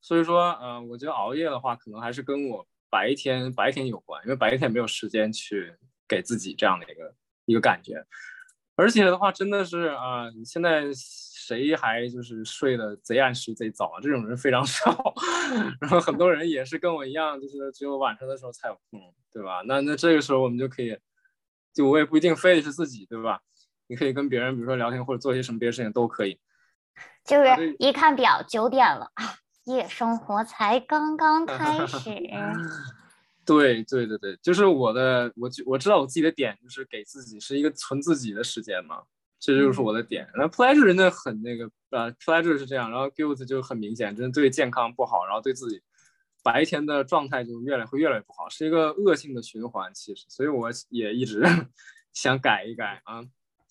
[0.00, 5.74] 所以说，嗯、我觉得熬夜的话，可能还是跟我白天白天有关，因为白天没有时间去
[6.06, 7.14] 给自己这样的一个
[7.44, 8.06] 一个感觉。
[8.76, 10.84] 而且的话，真的是啊、你现在
[11.48, 14.00] 谁还就是睡得贼按时贼早啊？
[14.02, 15.14] 这种人非常 少。
[15.80, 19.00] 然后很多人也是跟我一样，就是只有晚上的时候才有空，
[19.32, 19.62] 对吧？
[19.66, 20.98] 那那这个时候我们就可以，
[21.72, 23.40] 就我也不一定非得是自己，对吧？
[23.86, 26.38] 你可以跟别人，比如说聊天或者做些什么别的事情都可以。
[27.24, 32.10] 就啊是一看表九点了啊，夜生活才刚刚 开始。
[33.46, 39.02] 对对对对，就是我的，我就我知道我自己的点就是给自己是一个存自己的时间嘛，
[39.40, 40.28] 这就是我的点。
[40.34, 45.82] 然后 pleasure 人的很那个，呃，pleasure 是这样，然后 guilt 就很明显，真的对健康不好，然后对自己
[46.42, 49.92] 白天的状态就越来会越来越不好，是一个恶性的循环。
[49.94, 51.42] 其实，所以我也一直
[52.12, 53.22] 想改一改啊。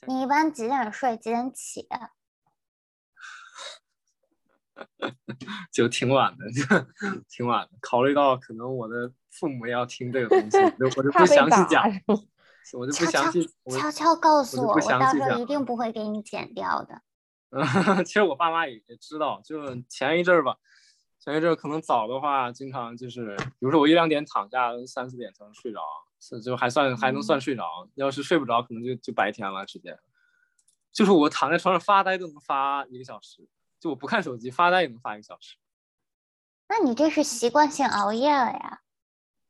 [0.06, 1.18] 你一般几点睡？
[1.18, 1.82] 几点起？
[1.90, 2.12] 啊
[5.74, 6.46] 就挺晚的，
[7.28, 7.72] 挺晚的。
[7.82, 10.58] 考虑到可能我的父母也要听这个东西，
[10.96, 11.84] 我就不详细讲？
[12.74, 17.02] 我就不详细，我悄悄告诉我，我到时候一定不会给你剪掉的。
[17.52, 17.64] 嗯，
[18.04, 20.58] 其实我爸妈也也知道，就前一阵儿吧，
[21.20, 25.80] 前一阵儿可能早的话，经常就是，比如说我一两点躺下，三四点才能睡着，
[26.20, 27.88] 是就还算还能算睡着。
[27.96, 29.98] 要是睡不着，可能就就白天了，直接。
[30.92, 33.48] 就是我躺在床上发呆都能发一个小时，
[33.80, 35.56] 就我不看手机发呆也能发一个小时。
[36.68, 38.82] 那你这是习惯性熬夜了呀？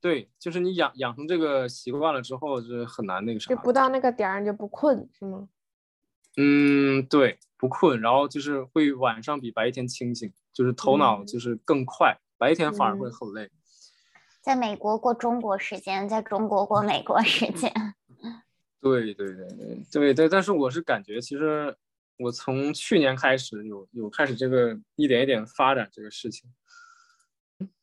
[0.08, 3.58] 对，就是你养养成这个习惯了之后，就是很难那个啥就。
[3.58, 5.50] 不到那个点儿你就不困是吗？
[6.38, 13.52] 嗯，对，不困，然后就是会晚上比白天清醒，就是头脑嗯就是更快，白天反而会嗯很累。
[14.40, 17.70] 在美国过中国时间，在中国过美国时间。
[18.80, 21.76] 对对对对对对，但是我是感觉，其实
[22.18, 26.50] 我从去年开始有有开始这个一点一点发展这个事情。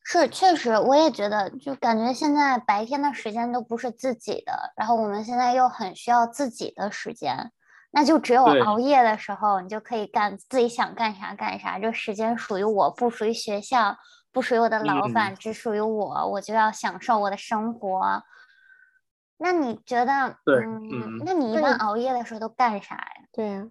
[0.03, 7.51] 是，确实，我也觉得，就感觉现在白天的时间都不是自己的，然后我们现在又很需要自己的时间，
[7.91, 13.97] 那就只有熬夜的时候，你就可以干自己想干啥干啥，这时间属于我，不属于学校，
[14.31, 18.23] 不属于我的老嗯板，只属于我，我就要享受我的生活。
[19.37, 23.11] 那你觉得，对嗯，嗯那你一般熬夜的时候都干啥呀？
[23.33, 23.67] 对呀、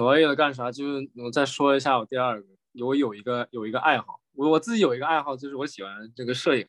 [0.00, 0.72] 我也干啥？
[0.72, 2.48] 就是我再说一下我第二个，
[2.86, 6.68] 我有一个有一个爱好，我我自己有一个爱好，就是我喜欢这个摄影。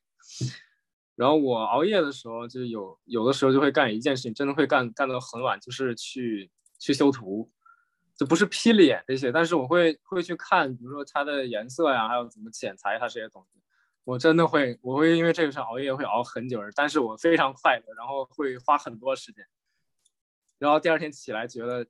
[1.16, 6.50] 然后我熬夜的时候，就有有的时候就会干一件事情，真的会干干到很晚，就是去
[6.80, 7.52] 去修图，
[8.16, 13.62] 就不是 P 脸这些，但是我会会去看，比如说它的颜色呀，还有怎么剪裁它这些东西。
[14.06, 19.46] 我真的会，我会因为这个事熬夜会熬很久，但是我非常快乐，然后会花很多时间，
[20.58, 21.86] 然后第二天起来觉得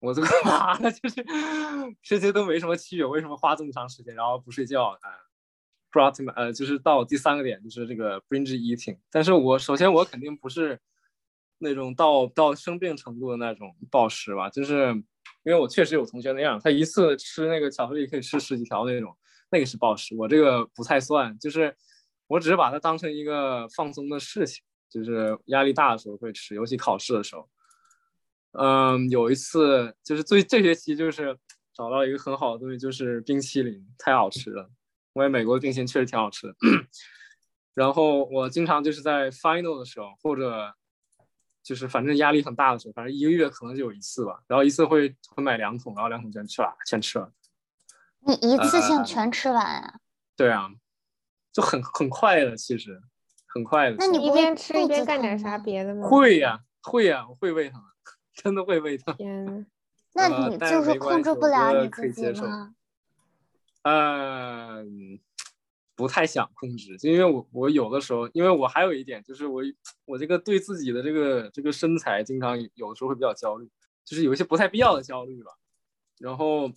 [0.00, 1.24] 我这个妈的，就是
[2.02, 4.98] 这些都没什么区别，为什么花这么长时间然后不睡觉啊
[5.92, 8.98] ？brought me 呃，就是到第三个点，就是这个 binge eating。
[9.10, 10.80] 但是我首先我肯定不是
[11.58, 14.86] 那种到到生病程度的那种暴食吧，就是
[15.42, 19.14] 因为我确实有同学那样，他一次吃那个巧克力可以吃十几条那种，
[19.50, 21.76] 那个是暴食，我这个不太算，就是
[22.26, 27.46] 我只是把它当成一个放松的事情，就是压力大的时候会吃，尤其考试的时候。
[28.52, 31.36] 嗯，有一次就是最这学期就是
[31.74, 34.68] 找到一个很好的东西，就是冰淇淋，太好吃了。
[35.14, 36.54] 因为美国的冰淇淋确实挺好吃的。
[37.74, 40.74] 然后我经常就是在 final 的时候，或者
[41.62, 44.40] 就是反正压力很大的时候，反正一个月可能就有一次吧。
[44.48, 47.32] 然后一次会会买两桶，然后两桶全吃完，全吃完。
[48.20, 50.00] 你一次性呃全吃完啊？
[50.36, 50.70] 对啊，
[51.52, 53.00] 就很很快的，其实
[53.46, 53.96] 很快的。
[53.98, 56.08] 那你一边吃一边干点啥别的吗？
[56.08, 57.80] 会呀、会呀、我会胃疼，
[58.42, 59.14] 真的会胃疼。
[59.16, 59.66] 天，
[60.14, 62.74] 那你就是控制不了你自己可以接受吗？
[63.82, 65.18] 嗯，
[65.94, 69.62] 不太想控制，就因为我我有的时候，因为我还有一点就是我
[70.06, 73.68] 我这个对自己的这个这个身材，经常有的时候会比较焦虑，
[74.04, 75.52] 就是有一些不太必要的焦虑吧。
[76.18, 76.70] 然后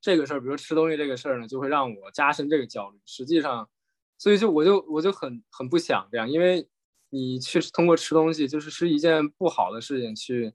[0.00, 3.00] 这个事儿，比如吃东西这个事儿呢，就会让我加深这个焦虑。
[3.06, 3.68] 实际上，
[4.18, 6.68] 所以就我就我就很很不想这样，因为
[7.10, 10.52] 你去通过吃东西，就是是一件不好的事情去。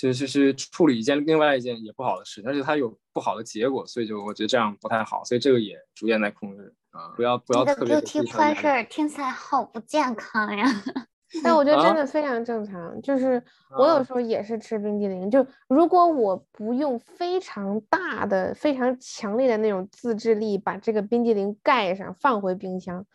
[0.00, 10.66] 去去去处理一件另外一件也不好的事，而且它有不好的结果，所以就我觉得这样不太好，所以这个也逐渐在控制啊、不要不要你的特别给自 guilty 己上压力 pleasure 听起来好不健康呀。
[11.44, 13.00] 但我觉得真啊的非常正常。
[13.02, 13.40] 就是
[13.78, 23.06] 我有啊时候也是吃冰激凌，就如果我不用非常大的、非常强烈的那种自制力把这个冰激凌盖上放回冰箱，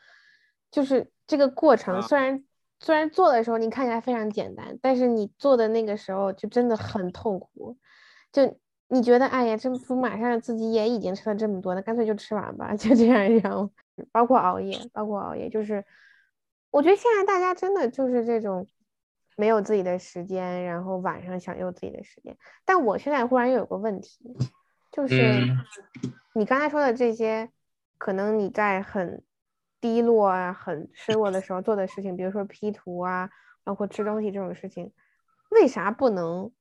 [0.72, 2.44] 就是这个过程啊虽然。
[2.80, 7.78] 虽然做的时候你看起来非常简单，但是你做的那个时候就真的很痛苦。
[8.32, 8.58] 就
[8.88, 13.72] 你觉得，哎呀，这不马上自己也已经吃了这么多，那干脆就吃完吧， 就这样一样。
[14.12, 15.84] 包括熬夜，包括熬夜，就是
[16.70, 18.68] 我觉得现在大家真的就是这种
[19.38, 22.38] 没有自己的时间，然后晚上想有自己的时间。
[22.66, 24.20] 但我现在忽然又有个问题，
[24.92, 25.66] 就是嗯
[26.34, 27.50] 你刚才说的这些，
[27.98, 29.24] 可能你在很
[29.86, 33.30] 低落啊、很失落的时候做的事情，比如说 P 图啊，
[33.64, 34.92] 包括吃东西这种事情，
[35.52, 36.52] 为啥不能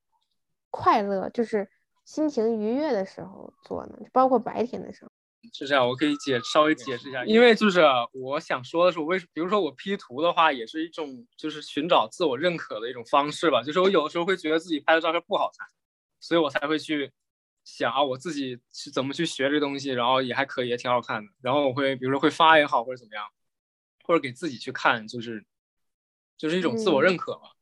[0.69, 1.71] 快乐，就是
[2.05, 3.97] 心情愉悦的时候做呢？
[4.13, 5.11] 包括白天的时候。
[5.55, 7.81] 是这样，我可以解稍微解释一下，因为就是
[8.13, 13.63] 我想说的是，我为什比如说我 P 图的话，也是一种就是寻找自我认可的一种方式吧。
[13.63, 15.67] 就是我有的时候会觉得自己拍的照片不好看，
[16.21, 17.11] 所以我才会去
[17.65, 21.33] 想啊，我自己是怎么去学这东西，然后也还可以，也挺好看的。
[21.41, 23.27] 然后我会比如说会发也好，或者怎么样，
[24.05, 25.45] 或者给自己去看，就是
[26.37, 27.53] 就是一种自我认可吧。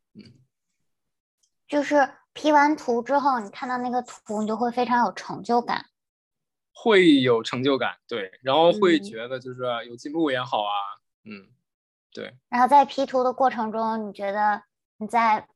[1.68, 5.86] 就是 P 完图之后，你看到那个图，你就会非常有成就感。
[6.74, 10.72] 会有成就感，对，然后会嗯觉得就是有进步也好啊，
[11.24, 11.48] 嗯，
[12.12, 12.34] 对。
[12.48, 14.62] 然后在 P 图的过程中，你觉得
[14.96, 15.46] 你在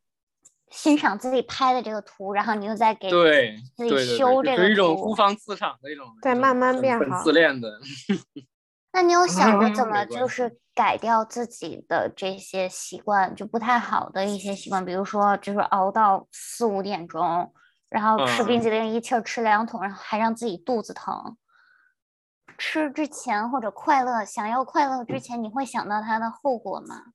[0.70, 7.78] 欣赏自己拍的这个图，然后你又在给对自己对对对，修这个就是一种图孤芳自赏的一种，一种在慢慢变好自恋的。
[8.92, 17.52] 那你有想过怎 么就是改掉自己的这些习惯，就不太好的一些习惯，比如说就是熬到四五点钟，
[17.88, 21.36] 然后吃冰嗯激凌一气儿吃两桶，然后还让自己肚子疼。
[22.58, 27.12] 吃之前或者快乐想要快乐之前，你会想到它的后果吗？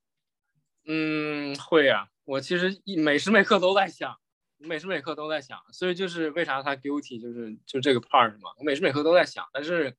[0.87, 4.15] 嗯，会呀、我其实一每时每刻都在想，
[4.57, 9.95] 每时每刻都在想，所以就是为啥他 guilty 就是就这个 part 嘛，我每时每刻都在想，但是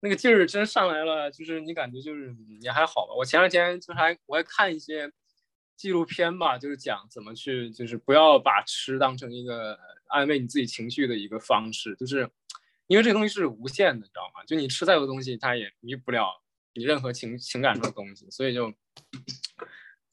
[0.00, 3.14] 那个劲儿真上来了，就是你感觉就是也还好吧。
[3.16, 5.10] 我前两天就是还我还看一些
[5.76, 9.78] 纪录片吧，就是讲怎么去就是不要把吃当成一个
[10.08, 12.28] 安慰你自己情绪的一个方式，就是
[12.88, 14.44] 因为这个东西是无限的，你知道吗？
[14.44, 16.42] 就你吃再多东西，它也弥补不了
[16.74, 18.74] 你任何情情感上的东西，所以就。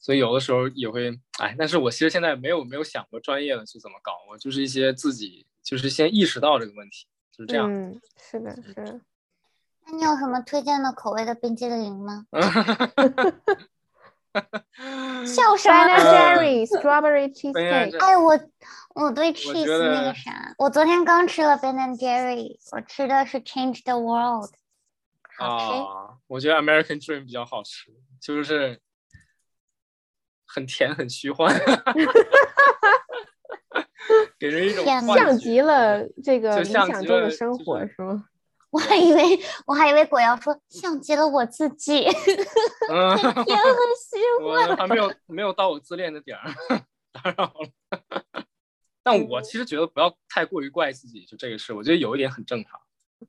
[0.04, 7.72] 所以有的时候也会，哎，但是我其实现在没有没有想过专业的去怎么搞，我就是一些自己就是先意识到这个问题，就是这样。
[7.72, 9.00] 嗯，是的，是的。
[9.86, 12.26] 那你有什么推荐的口味的冰激凌吗？
[15.24, 18.38] 笑什 Ben 么 and 呢？Jerry strawberry cheesecake，哎，我
[18.94, 24.52] 我对 cheese 那个啥，我昨天刚吃了 Ben and Jerry，我吃的是 Change the World。
[25.38, 27.90] 啊，我觉得 American Dream 比较好吃，
[28.20, 28.78] 就是
[30.54, 31.52] 很甜很虚幻，
[34.38, 38.24] 给人一种像极了这个就理想中的生就是活是吗？
[38.70, 46.54] 我还以为我还以为果要说像极了我自己，嗯，甜很虚 我还没有没有到我自恋的点儿，
[47.12, 47.54] 打扰了。
[49.02, 52.80] 但我其实觉得不要太过于怪自己，就这个事，我觉得有一点很正常，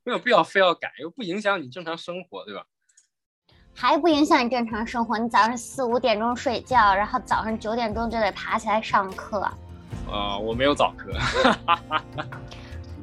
[0.04, 2.66] 没有必要非要改，又不影响你正常生活，对吧？
[3.78, 5.18] 还不影响你正常生活。
[5.18, 9.38] 你早上四五点钟睡觉，然后早上九点钟就得爬起来上课。
[10.10, 11.12] 啊、我没有早课，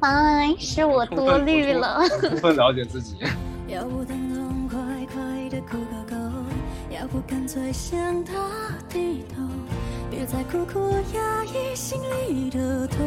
[0.00, 2.02] 哎，是我充多虑了。
[2.08, 3.18] 充分了解自己。
[3.68, 6.16] 要不痛痛快快的哭个够，
[6.90, 8.34] 要不干脆向他
[8.88, 9.42] 低头，
[10.10, 12.98] 别再苦苦压抑心里的痛。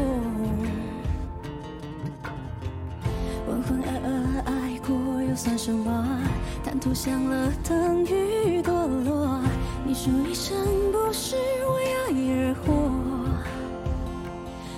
[3.46, 6.20] 浑浑噩噩爱过又算什么？
[6.68, 8.72] 贪图享乐等于堕
[9.06, 9.40] 落，
[9.86, 10.54] 你说一生
[10.92, 12.92] 不是，为爱而活，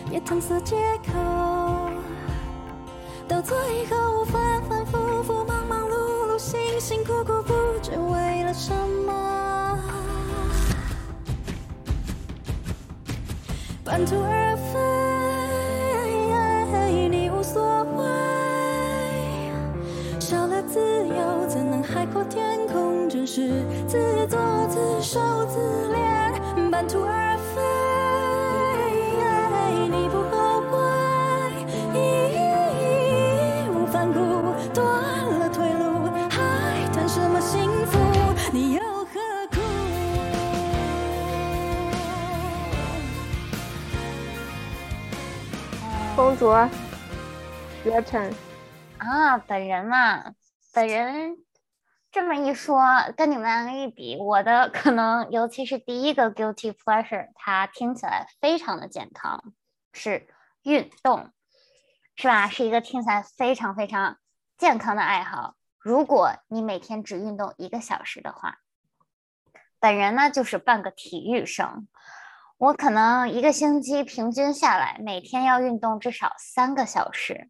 [0.08, 0.76] 别搪塞借
[1.08, 1.90] 口，
[3.28, 5.96] 到最后反反复复，忙忙碌
[6.32, 8.72] 碌，辛辛苦苦，不知为了什
[9.08, 9.80] 么。
[13.84, 14.78] 半途而废，
[22.26, 23.08] 天空？
[23.10, 25.60] 真是自作自受自
[25.94, 26.70] 怜。
[26.70, 27.62] 半途而废，
[29.90, 30.78] 你不后悔，
[31.94, 31.98] 义
[33.74, 34.20] 无反顾，
[34.74, 34.86] 断
[35.40, 37.98] 了退路，还谈什么幸福？
[38.54, 39.20] 你又何
[39.52, 39.58] 苦？
[46.16, 46.46] 公主
[47.84, 48.32] ，your turn。
[49.00, 50.34] 啊，本人嘛，
[50.74, 51.38] 本人
[52.20, 52.84] 这么一说，
[53.16, 59.54] 跟你们一比，我的可能尤其是第一个 guilty pleasure，它听起来非常的健康，
[59.94, 60.28] 是
[60.64, 61.32] 运动，
[62.18, 62.50] 是吧？
[62.50, 64.18] 是一个听起来非常非常
[64.58, 65.56] 健康的爱好。
[65.78, 68.58] 如果你每天只运动一个小时的话，
[69.80, 71.88] 本人呢就是半个体育生。
[72.58, 77.50] 我可能一个星期平均下来，每天要运动至少三个小时。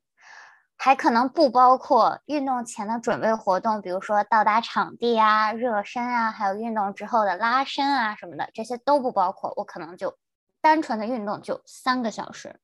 [0.82, 9.54] 还可能不包括运动前的准备活动，比如说到达场地啊、热身啊，还有运动之后的拉伸啊什么的，这些都不包括。
[9.58, 10.18] 我可能就
[10.62, 12.62] 单纯的运动就三个小时。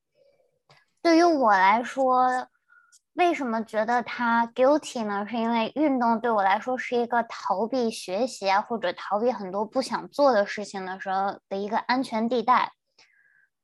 [1.02, 2.48] 对于我来说，
[3.16, 5.28] 为什么觉得它 guilty 呢？
[5.28, 12.72] 是因为运动对我来说是一个逃避学习啊，或者逃避很多不想做的事情的时候的一个安全地带。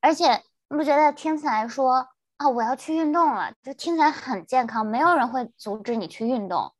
[0.02, 2.08] 而且你不觉得听起来说？
[2.42, 6.74] 啊，我要去运动了，就听起来很健康，没有人会阻止你去运动。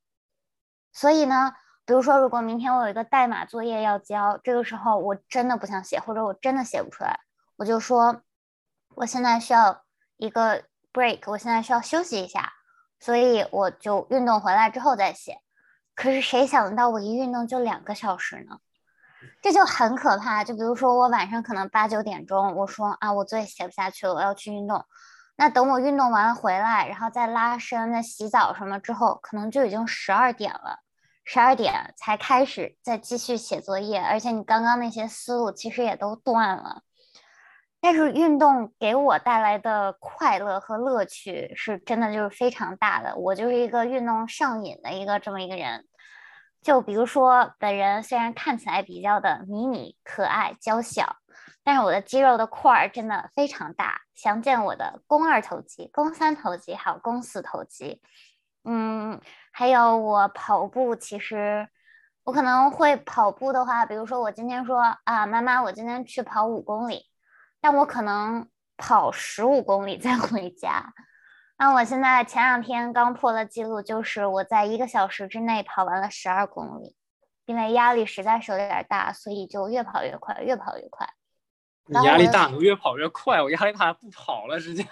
[0.93, 1.53] 所以呢，
[1.87, 7.21] 比如说，如果明天我有一个代码作业要交，这个时候我真的不想写，或者我真的写不出来，
[7.59, 8.23] 我就说
[8.97, 9.85] 我现在需要
[10.17, 12.53] 一个 break，我现在需要休息一下，
[12.99, 15.39] 所以我就运动回来之后再写。
[15.95, 18.59] 可是谁想到我一运动就两个小时呢？
[19.41, 20.43] 这就很可怕。
[20.43, 24.85] 就比如说我晚上可能八九点钟，我说啊，我作业写不下去了，我要去运动。
[25.37, 30.81] 那等我运动完了回来，然后再拉伸、再洗澡什么之后，可能就已经十二点了。
[31.25, 36.83] 十二点才开始再继续写作业，而且你刚刚那些思路其实也都断了。
[37.81, 43.17] 但是运动给我带来的快乐和乐趣是真的就是非常大的。
[43.17, 45.87] 我就是一个运动上瘾的一个这么一个人。
[46.61, 51.17] 就比如说，本人虽然看起来比较的迷你、可爱、娇小。
[51.63, 58.03] 但是我的肌肉的块儿真的非常大，详见我的肱二头肌、肱三头肌还有肱四头肌。
[58.65, 59.21] 嗯，
[59.53, 61.69] 还有我跑步，其实
[62.25, 67.07] 我可能会跑步的话，比如说我今天说啊，妈妈，我今天去跑五公里，
[67.61, 70.95] 但我可能跑十五公里再回家。
[71.59, 76.97] 那我现在前两天刚破了记录，就是我在一个小时之内跑完了十二公里，
[77.47, 81.09] 因为压力实在是有点大，所以就越跑越快，越跑越快。
[81.87, 83.43] 你压力大，我越跑越快。
[83.43, 84.87] 我压力大，不跑了，直接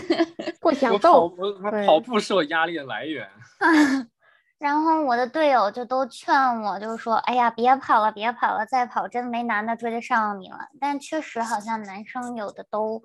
[0.60, 1.36] 不想我跑动。
[1.38, 3.28] 我跑步是我压力的来源。
[4.58, 10.58] 然后我的队友就都劝我，就是说，哎呀，别跑了，别跑了，再跑真没男的追得上你了。
[10.78, 13.02] 但确实好像男生有的都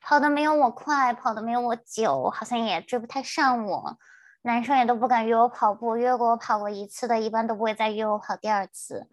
[0.00, 3.96] 跑的没有我快，跑的没有我久，好像也追不太上我。
[4.42, 9.08] 男生也都不敢约我跑步，约过我跑过一次的，一般都不会再约我跑第二次。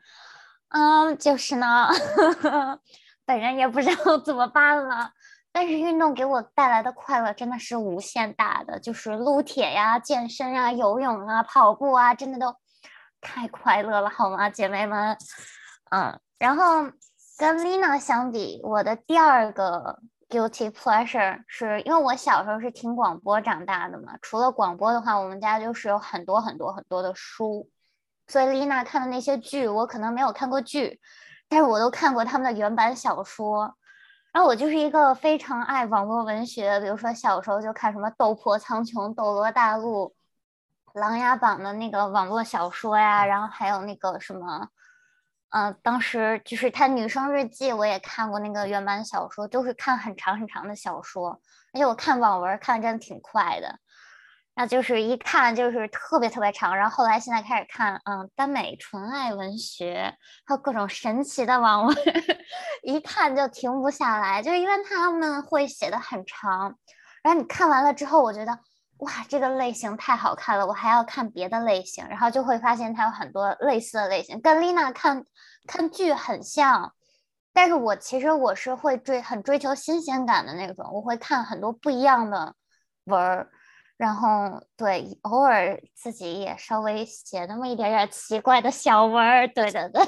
[0.70, 1.88] 嗯，就是呢，
[3.30, 5.12] 本人也不知道怎么办了。
[5.52, 12.56] 但是运动给我带来的快乐真的是无限大的，就是撸铁呀、健身啊、游泳啊、跑步啊，真的都
[13.22, 15.16] 太快乐了，好吗，姐妹们？
[15.92, 16.90] 嗯，然后
[17.38, 27.70] 跟 Lina 相比，我的第二个 guilty pleasure 是因为我小时候是听广播长大的嘛，除了广播的话，我们家就是有很多很多很多的书，
[28.28, 31.00] 所以 Lina 看的那些剧，我可能没有看过剧，
[31.50, 33.76] 但是我都看过他们的原版小说。
[34.32, 40.14] 然后我就是一个非常爱网络文学，比如说小时候就看什么《斗破苍穹》《斗罗大陆》
[41.00, 44.70] 《琅琊榜》的那个网络小说呀，然后还有那个什么，
[45.50, 51.42] 嗯、当时就是他《女生日记》，我也看过那个原版小说，都是看很长很长的小说，
[51.74, 53.80] 而且我看网文看的真的挺快的。
[54.60, 60.14] 那就是一看就是特别特别长，然后后来现在开始看，嗯，耽美纯爱文学，
[60.46, 61.96] 还有各种神奇的网文，
[62.84, 66.76] 一看就停不下来，就是因为他们会写的很长，
[67.24, 68.52] 然后你看完了之后，我觉得
[68.98, 75.24] 哇，这个类型太好看了，我还要看别的类型，然后就会发现它有很多类似的类型，跟丽娜看
[75.68, 76.94] 看剧很像。
[77.54, 82.56] 但是我其实我是会追很追求新鲜感的那种，我会看很多不一样的
[83.06, 83.50] 文儿，
[84.00, 90.02] 然后对偶尔自己也稍微写那么一点点奇怪的小文儿，对对对，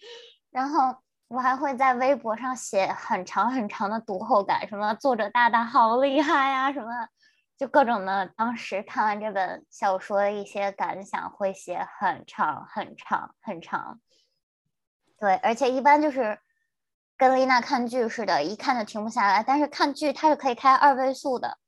[0.50, 0.96] 然后
[1.28, 6.88] 我还会在微博上写很长很长的读后感，什么作者大大好厉害呀，什么
[7.58, 8.26] 就各种的。
[8.34, 14.00] 当时看完这本小说的一些感想，会写很长很长很长。
[15.20, 16.38] 对，而且一般就是
[17.18, 19.42] 跟丽娜看剧似的，一看就停不下来。
[19.42, 21.58] 但是看剧它是可以开二倍速的，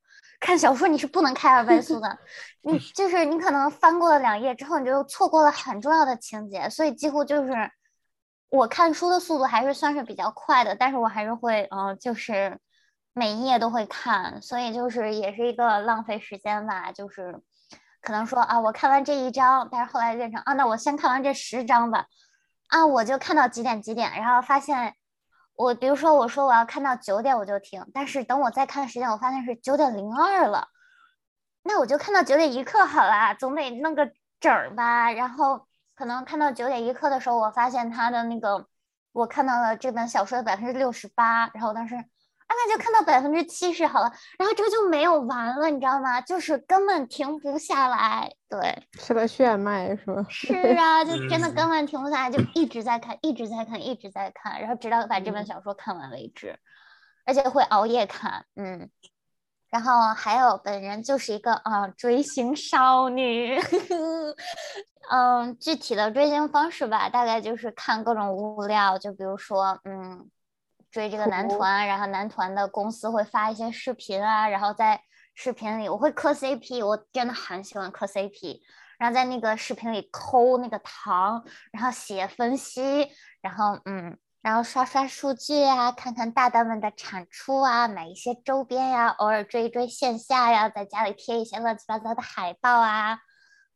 [0.47, 2.17] 看小说你是不能开二倍速的。
[2.63, 7.69] 你就是你可能翻过了两页之后，你就错过了很重要的情节，所以几乎就是
[8.47, 12.57] 我看书的速度还是算是比较快的，但是我还是会嗯、呃就是
[13.11, 17.41] 每一页都会看，所以就是也是一个浪费时间吧，就是
[18.01, 22.05] 可能说啊，我看完这一章，但是后来变成啊，那我先看完这十章吧。
[22.67, 24.93] 啊，我就看到几点几点，然后发现
[25.57, 30.67] 我，比如说我说我要看到九点我就停，但是等我再看时间，我发现是九点零二了，
[31.63, 35.11] 那我就看到九点一刻好啦，总得弄个整儿吧。
[35.11, 38.67] 然后可能看到九点一刻的时候，我发现他的那个，
[39.11, 41.95] 我看到了这本小说的百分之六十八，然后我当时
[42.47, 46.21] 啊，那就看到百分之七十好了，然后这个就没有完了，你知道吗？
[46.21, 48.87] 就是根本停不下来，对。
[48.99, 50.25] 是个炫迈是吧？
[50.29, 56.57] 是啊，就真的嗯根本停不下来，就一直在看，一直在看，一直在看，然后直到把这本小说看完为止，
[57.25, 58.89] 而且会熬夜看，嗯。
[59.69, 63.59] 然后还有本人就是一个啊追星少女，
[65.11, 70.29] 嗯，具体的追星方式吧，大概就是看各种物料，就比如说嗯
[70.91, 75.01] 追这个男团，然后男团的公司会发一些视频啊，然后在
[75.35, 78.59] 视频里我会磕 CP，我真的很喜欢磕 CP，
[78.97, 83.07] 然后在那个视频里抠那个糖，然后写分析，
[83.41, 93.19] 然后嗯，然后刷刷数据啊，看看大大们的产出啊，买一些周边呀，偶尔追一追线下呀，在家里贴一些乱七八糟的海报啊。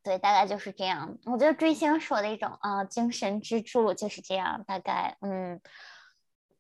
[0.04, 1.16] 对，大概就是这样。
[1.26, 4.64] 我觉得追星是我的一种啊、呃精神支柱，就是这样。
[4.66, 5.62] 大概嗯，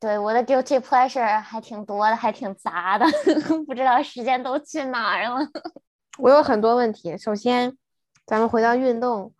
[0.01, 3.05] 对，我的 guilty pleasure 还挺多的，还挺杂的，
[3.67, 5.47] 不知道时间都去哪儿了。
[6.17, 7.15] 我有很多问题。
[7.19, 7.77] 首先，
[8.25, 9.31] 咱们回到运动。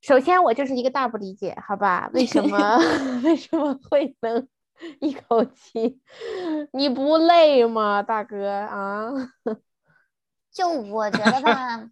[0.00, 2.10] 首先，我就是一个大不理解，好吧？
[2.12, 2.76] 为什么
[3.22, 4.48] 为什么会能
[4.98, 6.00] 一口气？
[6.72, 9.12] 你不累吗，大哥啊？
[10.52, 11.88] 就我觉得吧，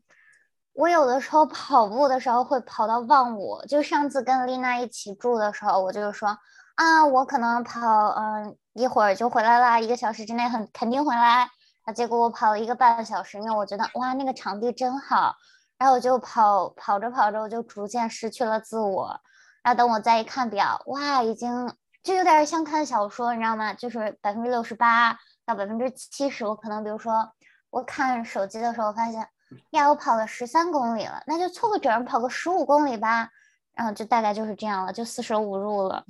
[0.73, 3.65] 我有的时候跑步的时候会跑到忘我。
[3.67, 6.37] 就上次跟丽娜一起住的时候，我就说
[6.77, 7.81] 啊，我可能跑，
[8.17, 11.49] 嗯，一会儿就回来啦，一个小时之内很肯定回来。
[11.85, 15.35] 啊，结果我跑了一个半小时，因为我觉得哇，那个场地真好。
[15.79, 19.21] 然后我就跑跑着跑着，我就逐渐失去了自我。
[19.63, 23.73] 然后等我再一看表，哇，已经就有点像看小说，你知道吗？
[23.75, 27.31] 就是百分之六十八到百分之七十，我可能比如说
[27.71, 29.27] 我看手机的时候发现，
[29.71, 33.29] 呀，我跑了十三公里了，那就凑个整跑个十五公里吧。
[33.81, 36.05] 然后就大概就是这样了，就四舍五入了。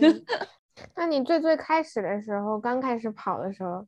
[0.00, 0.24] 嗯
[0.96, 3.86] 那你最最开始的时候，刚开始跑的时候，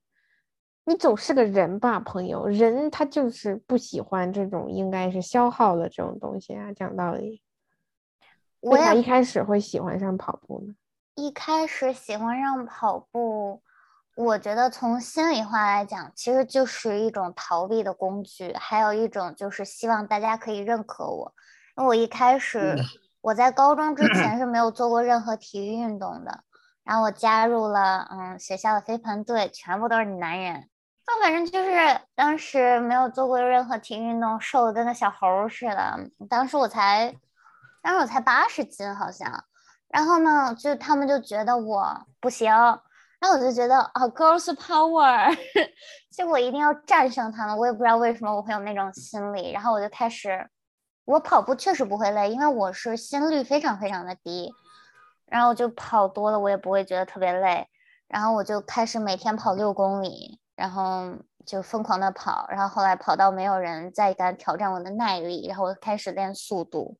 [0.85, 6.71] 你总是个人吧，朋友，人他就是不喜欢这种应该是消耗的这种东西啊。
[6.75, 7.43] 讲道理，
[8.61, 10.75] 我为啥一开始会喜欢上跑步呢？
[11.15, 13.63] 一开始喜欢上跑步，
[14.15, 21.33] 我觉得从心里话来讲，其实就是一种逃避的工具，还有一种就是希望大家可以认可我。
[21.79, 22.77] 因为我一开始
[23.23, 26.41] 我在高中之前 是没有做过任何体育运动的，
[26.85, 30.69] 然后我加入了嗯学校的飞盘队，全部都是男人。
[31.07, 35.99] 那反正就是当时没有做过任何体育运动，瘦的跟个小猴儿似的。
[36.29, 37.15] 当时我才，
[37.83, 39.45] 当时我才八十斤好像。
[39.89, 45.37] 然后呢，就他们就觉得我不行，然后我就觉得啊，girls power，
[46.17, 47.57] 就我一定要战胜他们。
[47.59, 50.49] 我也不知道为什么我会有那种心理，然后我就开始，
[51.05, 54.55] 我跑步确实不会累，因为我是心率非常非常的低，
[55.27, 57.69] 然后就跑多了，我也不会觉得特别累。
[58.07, 66.99] 然后我就开始每天跑六公里，然后就疯狂的跑，然后后来跑到没有人再敢挑战我的耐力，然后我开始练速度。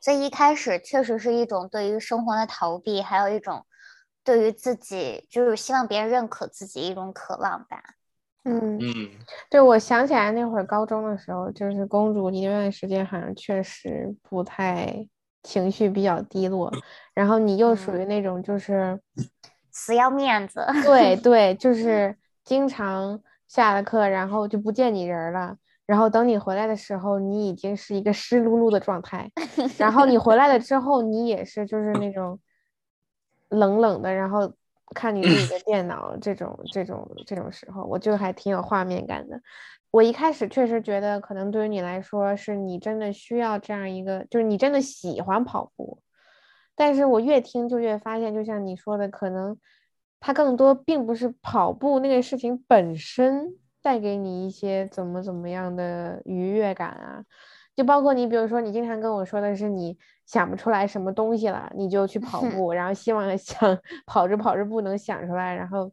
[0.00, 3.66] 所以一开始确实是一种对于生活的逃避，还有一种
[4.24, 7.82] 对于自己就是希望别人认可自己一种渴望吧。
[8.44, 9.10] 嗯，嗯，
[9.50, 15.06] 对，我想起来那会儿高中的时候，就是公主，你那段时间好像确实不太
[15.42, 16.72] 情绪比较低落，
[17.14, 19.00] 然后你又属于那种就是。
[19.74, 22.14] 死要面子，对 对，就是
[22.44, 23.18] 经常
[23.48, 25.56] 下了课，然后就不见你人儿了。
[25.86, 29.30] 然后等你回来的时候，你已经是一个湿漉漉的状态。
[29.78, 32.38] 然后你回来了之后，你也是就是那种
[33.48, 34.52] 冷冷的，然后
[34.92, 39.40] 看你自己的电脑这种这种这种时候，我就还挺有画面感的。
[39.90, 46.00] 我一开始确实觉得，可能对于你来说，是你真的需要这样一个，就是你真的喜欢跑步。
[46.74, 49.58] 但是我越听就越发现，就像你说的，可能
[50.18, 57.24] 它更多并不是跑步那个事情本身带给你一些怎么怎么样的愉悦感啊，
[57.76, 65.90] 就包括你，比如说你经常跟我说的是你想不出来什么东西了，你就去跑 步，然后希望想跑着跑着步能想出来，然后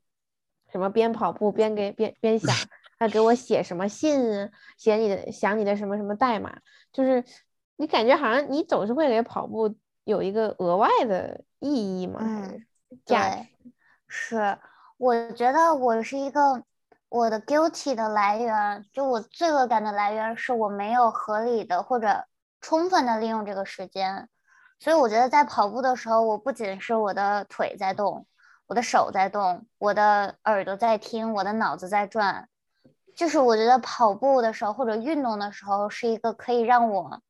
[0.71, 2.55] 什么边跑步边给边边想，
[2.99, 6.57] 他给我写什么信啊，写你的想你的什么什么代码，
[6.91, 7.23] 就是
[7.77, 9.75] 你感觉好像你总是会给跑步。
[10.05, 12.17] 有一个额外的意义嘛？
[12.23, 12.65] 嗯，
[13.05, 13.17] 对，
[14.07, 14.57] 是，
[14.97, 16.63] 我觉得我是一个
[17.09, 22.25] 我的 guilty 的来源，就我罪恶感的来源是我没有合理的或者
[22.61, 24.27] 充分的利用这个时间，
[24.79, 28.25] 所以我觉得在跑步的时候，我不仅是我的腿在动，
[28.67, 32.47] 我的手在动，我的耳朵在听，我的脑子在转，
[33.15, 37.21] 就是我觉得跑步的时候或者运动的时候是一个可以让我。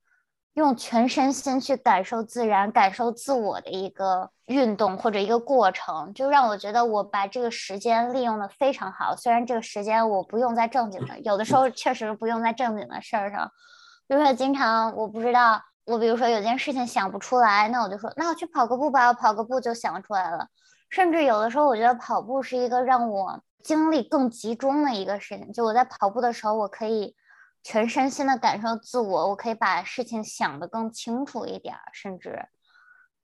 [0.54, 9.16] 用全身心去感受自然、感受自我的一个运动或者一个过程，就让我觉得我把这个时间利用的非常好。
[9.16, 13.50] 虽然这个时间我不用在正经的，有的时候确实不用在正经的事儿上，
[14.10, 20.48] 就是经常我不知道，我比如说有件事情想不出来，那我就说，那我去跑个步吧，我跑个步就想出来了。
[20.90, 25.54] 甚至有的时候，我觉得跑步是一个让我精力更集中的一个事情。
[25.54, 27.16] 就我在跑步的时候，我可以。
[27.62, 32.48] 全身心的感受自我，我可以把事情想得更清楚一点，甚至，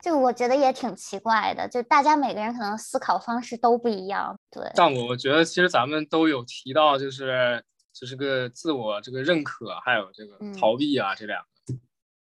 [0.03, 4.69] 就我觉得也挺奇怪的，就大家每个人可能思考方式都不一样，对。
[4.75, 7.63] 但我，我觉得其实咱们都有提到，就是
[7.97, 11.73] 就是个自我这个认可，还有这个逃避啊，这两个，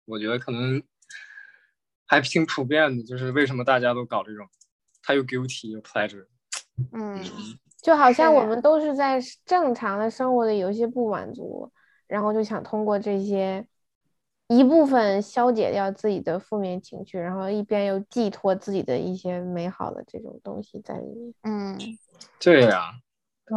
[0.05, 0.81] 我觉得可能
[2.05, 4.47] 还挺普遍的，就是为什么大家都搞这种，
[5.01, 6.27] 他又 guilty 又 pleasure，
[6.93, 7.19] 嗯，
[7.81, 11.71] 就好像我们都是在正常的生活里有一些不满足。
[12.07, 13.65] 然后就想通过这些
[14.47, 21.33] 一部分消解掉自己的负面情绪，然后一边又寄托自己的一些美好的这种东西在里面。
[21.41, 21.79] 嗯，
[22.39, 22.91] 对呀。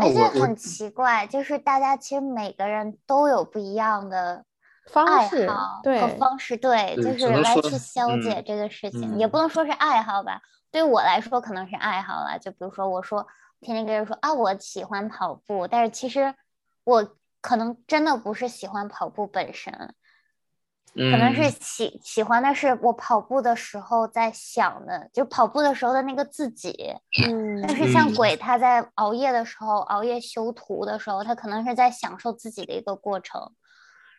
[0.00, 4.44] 而且很奇怪，就是大家其实每个人都有不一样的
[4.86, 10.40] 方式和方式，对，就是来去消解这个事情，也不能说是爱好吧。
[10.70, 13.26] 对我来说可能是爱好了，就比如说我说
[13.60, 16.34] 天天跟人说啊，我喜欢跑步，但是其实
[16.84, 17.14] 我。
[17.40, 19.94] 可能真的不是喜欢跑步本身，
[20.94, 26.94] 可能是喜喜欢的是我跑步的时候在想的，就跑步的时候的那个自己。
[27.26, 33.52] 嗯，但是像鬼他在熬夜的时候，熬夜修图的时候，他可能是在享受自己的一个过程。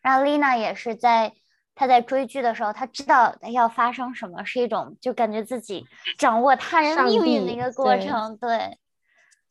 [0.01, 1.33] 然后丽娜也是在
[1.75, 5.85] 他在追剧的时候，他知道要发生什么，是一种就感觉自己
[6.17, 8.77] 掌握他人命运的一个过程，对，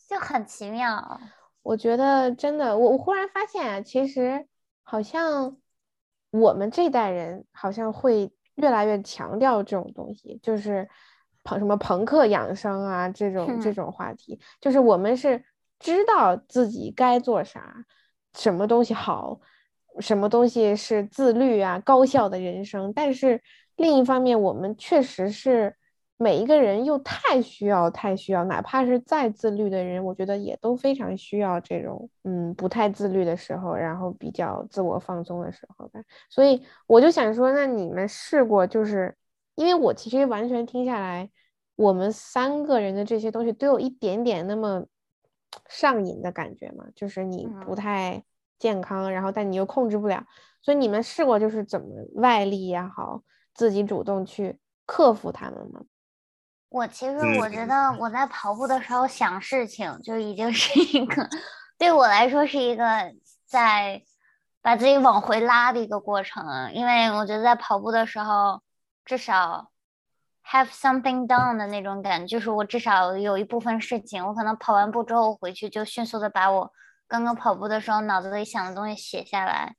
[0.08, 1.20] 就很奇妙。
[1.62, 4.46] 我觉得真的，我我忽然发现啊，其实
[4.82, 5.56] 好像
[6.30, 10.88] 我们这代人好像会越来越强调这种东西，就是
[11.42, 15.42] 朋什么朋克养生啊这种这种话题，就是我们是
[15.78, 17.84] 知道自己该做啥，
[18.34, 19.40] 什么东西好，
[20.00, 23.40] 什么东西是自律啊高效的人生，但是
[23.76, 25.77] 另一方面，我们确实是。
[26.20, 36.00] 每一个人又太需要，太需要，哪怕是再自律的人，我觉得也都非常需要这种，嗯，不太自律的时候，然后比较自我放松的时候吧。
[36.28, 39.16] 所以我就想说，那你们试过，就是
[39.54, 41.30] 因为我其实完全听下来，
[41.76, 44.84] 我们三个人的这些东西都有一点点那么
[45.68, 48.24] 上瘾的感觉嘛，就是你不太
[48.58, 50.24] 健康，然后但你又控制不了，
[50.62, 53.22] 所以你们试过就是怎么外力也好，
[53.54, 55.80] 自己主动去克服他们吗？
[56.70, 61.28] 我其实我觉得我在跑步的时候想事情就已经是一个
[61.78, 62.84] 对我来说是一个
[63.46, 64.02] 在
[64.60, 68.60] 把自己往回拉的一个过程，因为我觉得在跑步的时候
[69.04, 69.70] 至少
[70.44, 76.72] have something done 的那种感觉，就是我至少有一部分事情，我可能跑完步之后回去就迅速的把我
[77.06, 79.76] 刚刚跑步的时候脑子里想的东西写下来。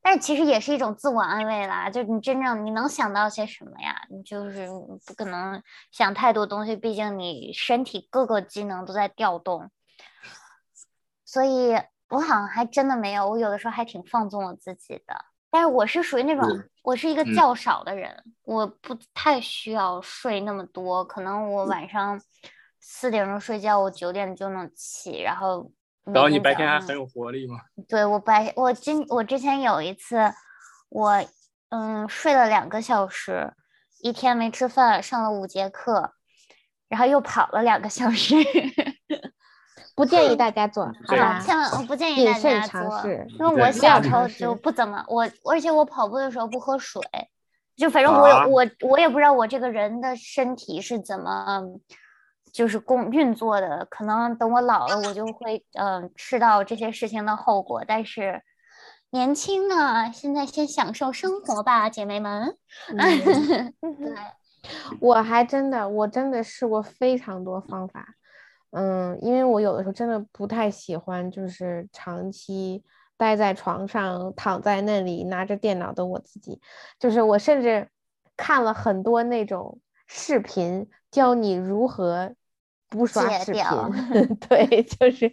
[0.00, 4.06] 但其实也是一种自我安慰啦，就你真正你能想到些什么呀？
[4.10, 4.66] 你就是
[5.06, 9.70] 不可能想太多东西，毕竟你身体各个机能都在调动。
[11.24, 11.74] 所以
[12.08, 15.26] 我好像还真的没有，我有的时候还挺放纵我自己的。
[15.50, 16.46] 但是我是属于那种，
[16.82, 22.18] 我是一个较少的人，我不太需要睡那么多，可能我晚上
[22.80, 25.70] 四点钟睡觉，我九点就能起，然后
[26.12, 27.60] 然后你白天还很有活力吗？
[27.88, 30.32] 对我白我今我之前有一次，
[30.88, 31.22] 我
[31.70, 33.52] 嗯睡了两个小时，
[34.02, 36.12] 一天没吃饭，上了五节课，
[36.88, 38.34] 然后又跑了两个小时。
[39.94, 41.40] 不建议大家做， 好吧？
[41.40, 43.02] 千万我不建议大家做。
[43.04, 47.02] 因为我小时候就不怎么我，而且我跑步的时候不喝水，
[47.76, 51.62] 就反正我、啊我我也不知道我这个人的身体是怎么
[52.58, 58.42] 就是工运作的，可能等我老了我就会嗯、呃吃到这些事情的后果，但是
[59.10, 62.56] 年轻啊，现在先享受生活吧，姐妹们。
[62.98, 63.72] 嗯。
[63.80, 64.12] 对，
[65.00, 68.04] 我还真的，我真的试过非常多方法，
[68.72, 72.82] 嗯，因为我有的时候真的不太喜欢，就是长期
[73.16, 76.60] 待在床上，躺在那里拿着电脑的我自己，
[76.98, 77.88] 就是我甚至
[78.36, 79.78] 看了很多那种
[80.08, 82.34] 视频，教你如何
[82.88, 83.62] 不刷视频，
[84.48, 85.32] 对，就是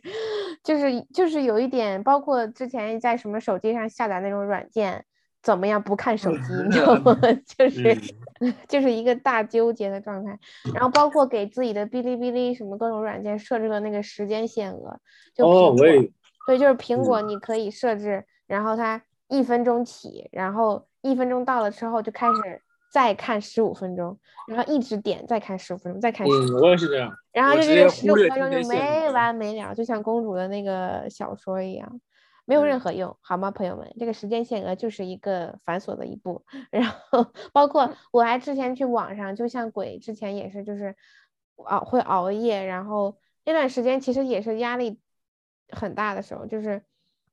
[0.63, 5.05] 就是就是有一点，包括之前在什么手机上下载那种软件。
[5.43, 7.15] 怎么样不看手机，你知道吗？
[7.55, 7.95] 就是、
[8.67, 10.35] 就是一个大纠结的状态。
[10.73, 14.99] 然后包括给自己的哔哩哔哩什么各种软件设置了那个时间限额，
[15.35, 16.09] 就哦，苹果
[16.47, 22.63] 对，就是苹果嗯你可以设置，然后它一分钟起，然后一分钟到了之后就开始
[22.95, 24.17] 再看十五分钟，
[24.47, 27.13] 然后一直点再看十五分钟，再看十五分钟，嗯，我也是这样。
[27.33, 31.99] 然后就我直接这个十五分钟就没完没了，就像公主的那个小说一样。
[32.45, 33.93] 没有任嗯何用，好吗，朋友们？
[33.99, 40.95] 这个时间限额就是一个繁琐的一步，然后包括我还之前去网上，就像鬼之前也是，就是
[41.65, 45.01] 熬会熬夜，然后那段时间其实也是压力
[45.69, 46.81] 很大的时候，就是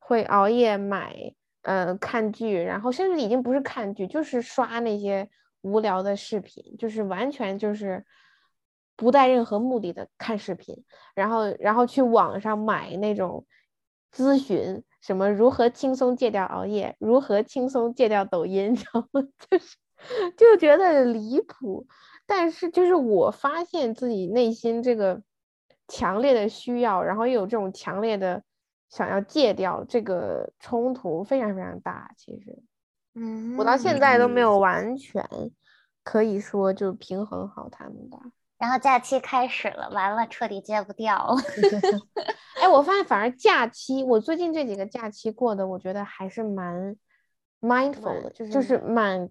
[0.00, 1.14] 会熬夜买
[1.60, 5.28] 呃看剧，然后甚至已经不是看剧，就是刷那些
[5.62, 8.04] 无聊的视频，就是完全就是
[8.94, 10.84] 不带任何目的的看视频，
[11.14, 13.46] 然后然后去网上买那种
[14.14, 19.76] 咨询，什么如何轻松戒掉熬夜，如何轻松戒掉抖音， 然后就是
[20.36, 21.86] 就觉得离谱。
[22.24, 25.22] 但是就是我发现自己内心这个
[25.88, 28.42] 强烈的需要，然后又有这种强烈的
[28.88, 32.12] 想要戒掉，这个冲突非常非常大。
[32.16, 32.62] 其实
[33.14, 35.24] 嗯，我到现在都没嗯有完全
[36.02, 38.18] 可以说就平衡好他们吧。
[38.58, 41.34] 然后假期开始了，完了彻底戒不掉。
[42.62, 46.96] 哎，我发现反而假期，我最近这几个假期过的，我觉得还是蛮
[47.60, 49.28] mindful 的，就是就是蛮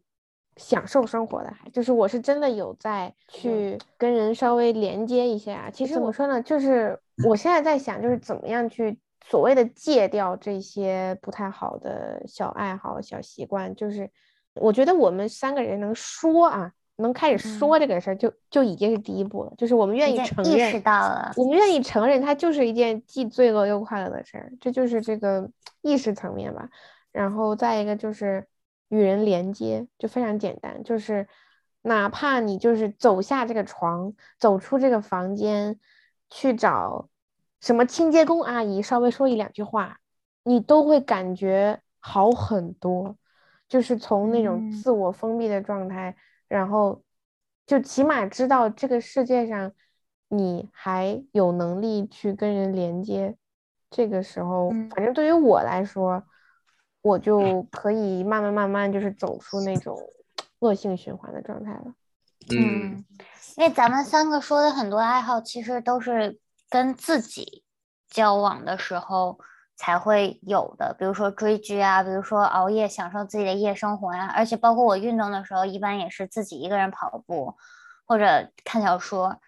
[0.58, 5.70] 享受生活的，还就是我是真的有在去跟人稍微连接一下。
[5.72, 9.00] 其实怎么说呢，就是我现在在想，就是怎么样去
[9.30, 13.74] 所谓的戒掉这些不太好的小爱好、小习惯。
[13.76, 14.10] 就是
[14.56, 19.54] 我觉得我们三个人能说啊，能开始说这个事儿，就就已经是第一步了。
[19.58, 25.50] 就是我们愿意承认意识到了，我们愿意承认它就是一件既罪恶又快乐的事儿，这就是这个
[25.82, 26.70] 意识层面吧。
[27.12, 28.48] 然后再一个就是
[28.90, 31.28] 与人连接，就非常简单，就是
[31.84, 35.80] 哪怕你就是走下这个床，走出这个房间，
[36.30, 37.10] 去找
[37.62, 40.00] 什么清洁工阿姨稍微说一两句话，
[40.44, 43.16] 你都会感觉好很多。
[43.70, 46.14] 就是从那种嗯自我封闭的状态，
[46.50, 47.02] 然后
[47.66, 49.72] 就起码知道这个世界上
[50.28, 53.38] 你还有能力去跟人连接。
[53.90, 56.24] 这个时候，嗯反正对于我来说，
[57.02, 59.98] 我就可以慢慢慢慢就是走出那种
[60.60, 61.94] 恶性循环的状态了。
[62.50, 63.06] 嗯，
[63.56, 66.40] 因为咱们三个说的很多爱好，其实都是
[66.72, 67.64] 跟自己
[68.10, 69.38] 交往的时候
[69.76, 77.56] 才会有的，比如说追剧啊，比如说熬夜享受自己的夜生活呀、而且包括我运动的时候，一般也是自己一个人跑步
[78.08, 79.40] 或者看小说，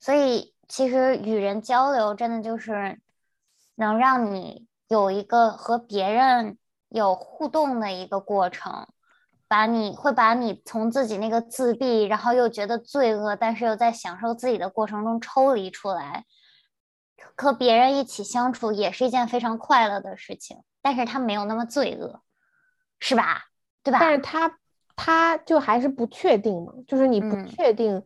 [0.00, 3.00] 所以其实与人交流真的就是
[3.76, 6.58] 能让你有一个和别人
[6.88, 8.86] 有互动的一个过程。
[9.46, 16.24] 把你会把你从自己那个自闭，然后又觉得罪恶，但是又在享受自己的过程中抽离出来，
[17.36, 22.22] 和别人一起相处也是一件非常快乐的事情，但是他没有那么罪恶，
[23.00, 23.44] 是吧？
[23.82, 23.98] 对吧？
[24.00, 24.58] 但是他
[24.96, 28.02] 他就还是不确定嘛，就是你不嗯确定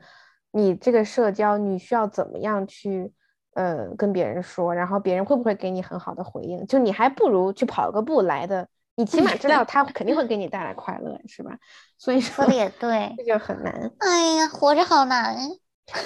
[0.53, 3.13] 你这个社交你需要怎么样去
[3.55, 11.59] 呃跟别人说，然后别人会不会给你很好的回应，就你还不如去跑个步来的，你起码知道他肯定会给你带来快乐，是吧？
[11.99, 13.15] 所以说说的也对。
[13.17, 13.91] 这就很难。
[13.99, 15.37] 哎呀，活着好难。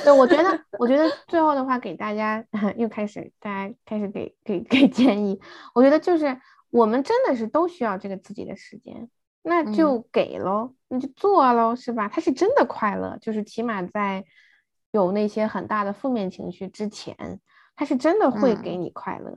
[0.05, 2.45] 对，我觉得，我觉得最后的话给大家
[2.77, 5.41] 又开始，大家开始给给给建议。
[5.75, 9.09] 我觉得就是我们真的是都需要这个自己的时间，
[9.43, 12.09] 那就给喽，那就做喽，是吧？
[12.09, 14.25] 他是真的快乐，就是起码在
[14.93, 17.41] 有那些很大的负面情绪之前，
[17.75, 19.37] 他是真的会给你快乐。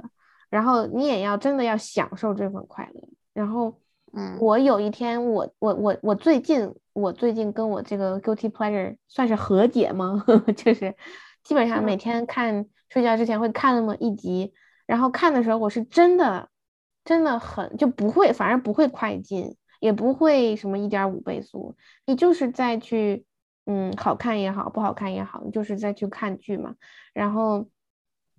[0.49, 3.01] 然后你也要真的要享受这份快乐。
[3.33, 3.81] 然后
[4.17, 10.23] 嗯我有一天，我我我我最近我最近跟我这个 guilty pleasure 算是和解吗？
[10.55, 10.95] 就是
[11.43, 14.53] 基本上每天看睡觉之前会看那么一集，
[14.85, 16.49] 然后看的时候我是真的
[17.03, 23.25] 真的很就不会，反而不会快进，也不会什么一点五倍速，你就是再去
[23.65, 26.75] 嗯好看也好，不好看也好，你就是再去看剧嘛，
[27.13, 27.67] 然后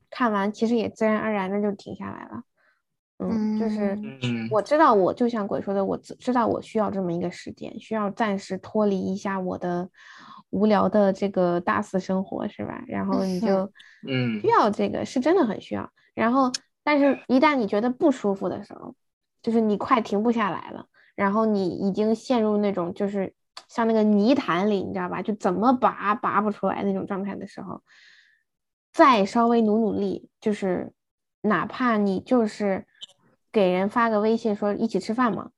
[0.08, 2.42] 看完其实也自然而然的就停下来了。
[3.18, 9.88] 嗯，就是嗯我知道，我就像鬼说的，我知知道我需要这么一个时间，需要暂时脱离一下我的
[10.50, 12.84] 无聊的这个大四生活，是吧？
[12.86, 13.70] 然后你就
[14.06, 15.90] 嗯需要这个，是真的很需要。
[16.14, 16.52] 然后，
[16.84, 18.94] 但是一旦你觉得不舒服的时候，
[19.42, 23.34] 就是你快停不下来了，然后你已经陷入那种就是
[23.68, 25.22] 像那个泥潭里，你知道吧？
[25.22, 27.82] 就怎么拔拔不出来那种状态的时候，
[28.92, 30.92] 再稍微努努力，就是
[31.42, 32.86] 哪怕你就是
[33.56, 35.48] 给人发个微信说一起吃饭嘛，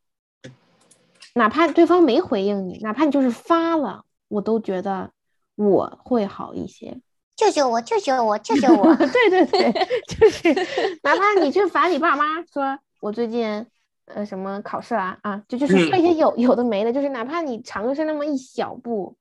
[1.34, 5.10] 哪怕对方没回应你，哪怕你就是发了，我都觉得
[5.56, 7.00] 我会好一些。
[7.34, 8.94] 救救我，救救我，救救我！
[8.94, 9.72] 对对对，
[10.06, 10.54] 就是
[11.02, 13.66] 哪怕你去烦你爸妈，说我最近
[14.04, 19.16] 呃什么考试啦啊，就就是说一些有有的没的，就是哪怕你尝试那么一小步，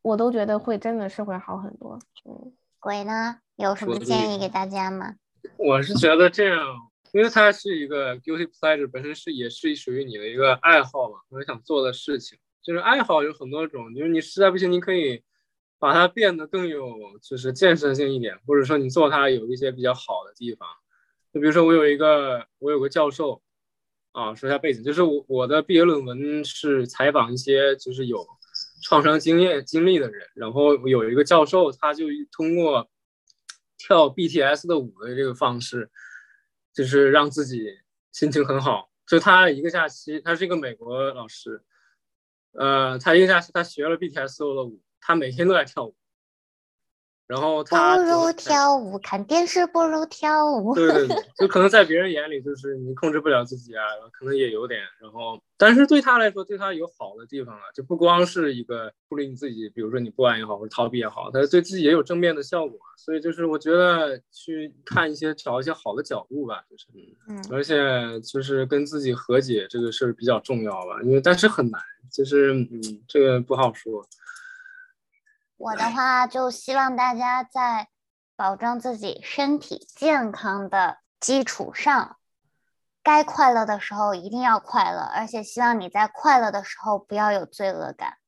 [0.00, 1.98] 我都觉得会真的是会好很多。
[2.24, 3.36] 嗯，鬼呢？
[3.56, 5.16] 有什么建议给大家吗？
[5.58, 6.58] 我是觉得这样，
[7.14, 12.36] 因为它是一个 guilty pleasure，本身是也是属于你的一个爱好嘛，我想做的事情。
[12.60, 15.22] 就是爱好有很多种，就是你实在不行，你可以
[15.78, 16.92] 把它变得更有
[17.22, 20.68] 就是建设性一点，或者说你做它有一些比较好的地方。
[21.32, 23.40] 就比如说我有一个我有个教授
[24.10, 28.26] 啊，说一下背景，就是我我的毕业论文是采访一些就是有
[28.82, 32.90] 创伤经验经历的人，然后有一个教授他就通过
[33.78, 35.90] 跳 BTS 的舞的这个方式，
[36.74, 37.78] 就是让自己
[38.12, 38.90] 心情很好。
[39.06, 41.62] 就他一个假期，他是一个美国老师，
[42.52, 45.96] 呃，他一个假期他学了 BTS 所有的舞，他每天都在跳舞。
[47.26, 50.74] 然后他不如跳舞，看电视不如跳舞。
[50.74, 62.78] 对对对， 就可能在别人眼里就是你控制不了自己啊，可能也有点，然后但是对他来说，对他有好的地方啊，就不光是一个处理你自己，比如说你不安也好，或者逃避也好，他对自己也有正面的效果。
[62.98, 66.86] 所以就是我觉得去看一些找一些好的角度吧，就是
[67.50, 71.80] 而且就是跟自己和解这个事儿比较重要吧，因为但是很难，
[72.12, 74.06] 就是嗯，这个不好说。
[75.64, 77.88] 我的话就希望大家在
[78.36, 82.18] 保证自己身体健康的基础上，
[83.02, 88.18] 该快乐的时候一定要快乐，而且希望你在快乐的时候不要有罪恶感。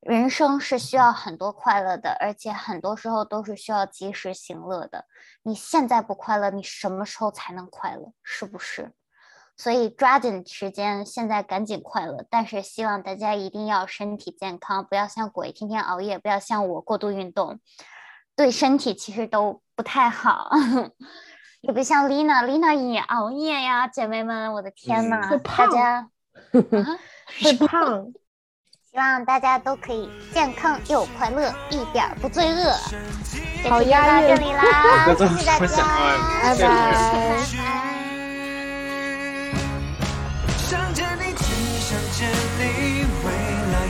[0.00, 5.04] 人生是需要很多快乐的，而且很多时候都是需要及时行乐的。
[5.42, 8.14] 你现在不快乐，你什么时候才能快乐？
[8.22, 8.94] 是不是？
[9.58, 12.24] 所以抓紧时间，现在赶紧快乐。
[12.30, 17.58] 但是希望大家一定要身体健康，不要像鬼天天熬夜，不要像我过度运动，
[18.36, 20.50] 对身体其实都不太好。
[21.60, 26.06] 也别像 Lina，Lina 也熬夜呀，姐妹们，我的天呐，大会胖家啊，
[27.42, 28.06] 会胖。
[28.90, 32.72] 希望大家都可以健康又快乐，一点儿不罪恶。
[33.62, 35.84] 这好期就到这里啦， 谢谢大家，
[36.42, 37.87] 拜拜拜拜。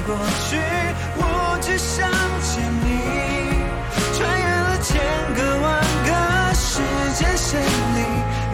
[0.09, 0.17] 过
[0.49, 0.57] 去，
[1.19, 2.09] 我只想
[2.41, 2.89] 见你。
[4.17, 4.97] 穿越了千
[5.37, 5.69] 个万
[6.09, 6.11] 个
[6.55, 6.81] 时
[7.13, 8.01] 间线里，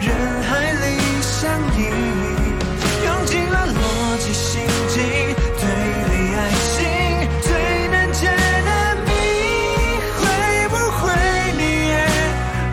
[0.01, 0.11] 人
[0.43, 0.51] 海
[0.83, 1.79] 里相依，
[3.05, 3.79] 用尽了逻
[4.17, 4.99] 辑心机，
[5.55, 5.63] 推
[6.11, 6.37] 理爱
[6.75, 6.75] 情
[7.41, 7.47] 最
[7.87, 8.69] 难解的
[9.05, 9.09] 谜，
[10.19, 10.23] 会
[10.67, 11.03] 不会
[11.55, 11.95] 你也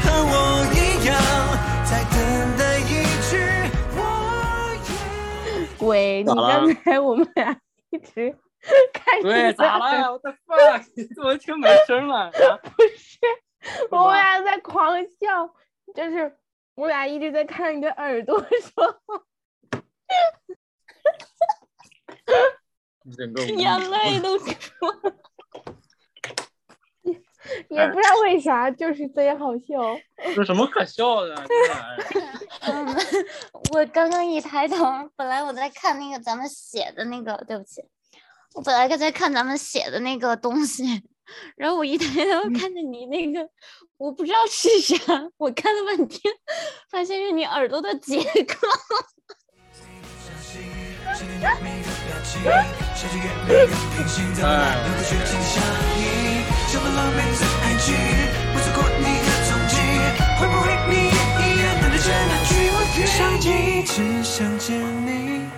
[0.03, 0.35] 和我
[0.75, 1.15] 一样，
[1.85, 2.19] 在等
[2.59, 3.31] 待一句
[3.95, 4.01] 我
[4.89, 5.71] 也。
[5.79, 6.67] 鬼，你咋了。
[6.67, 7.57] 刚才我们俩
[7.91, 8.52] 一直看你
[9.23, 10.13] 对，在咋了？
[10.13, 10.85] 我的 fuck！
[10.95, 12.27] 你 怎么听没声了？
[12.27, 12.31] 啊
[12.63, 13.19] 不是，
[13.91, 15.49] 我俩在狂笑，
[15.95, 16.37] 就是
[16.75, 19.23] 我俩一直在看你的耳朵说话，
[23.17, 24.51] 整个眼泪都出
[25.03, 25.13] 来
[27.69, 29.83] 也不知道为啥，就是贼好笑。
[30.37, 31.35] 有什么可笑的？
[33.73, 34.77] 我刚刚一抬头，
[35.17, 37.83] 本来我在看那个咱们写的那个，对不起，
[38.55, 41.03] 我本来在看咱们写的那个东西，
[41.57, 43.49] 然后我一抬头看见你那个，
[43.97, 44.97] 我不知道是啥，
[45.39, 46.21] 我看了半天，
[46.91, 48.55] 发现是你耳朵的结构。
[61.39, 62.77] 一样等着那句我
[63.07, 65.52] 上机，只想见你。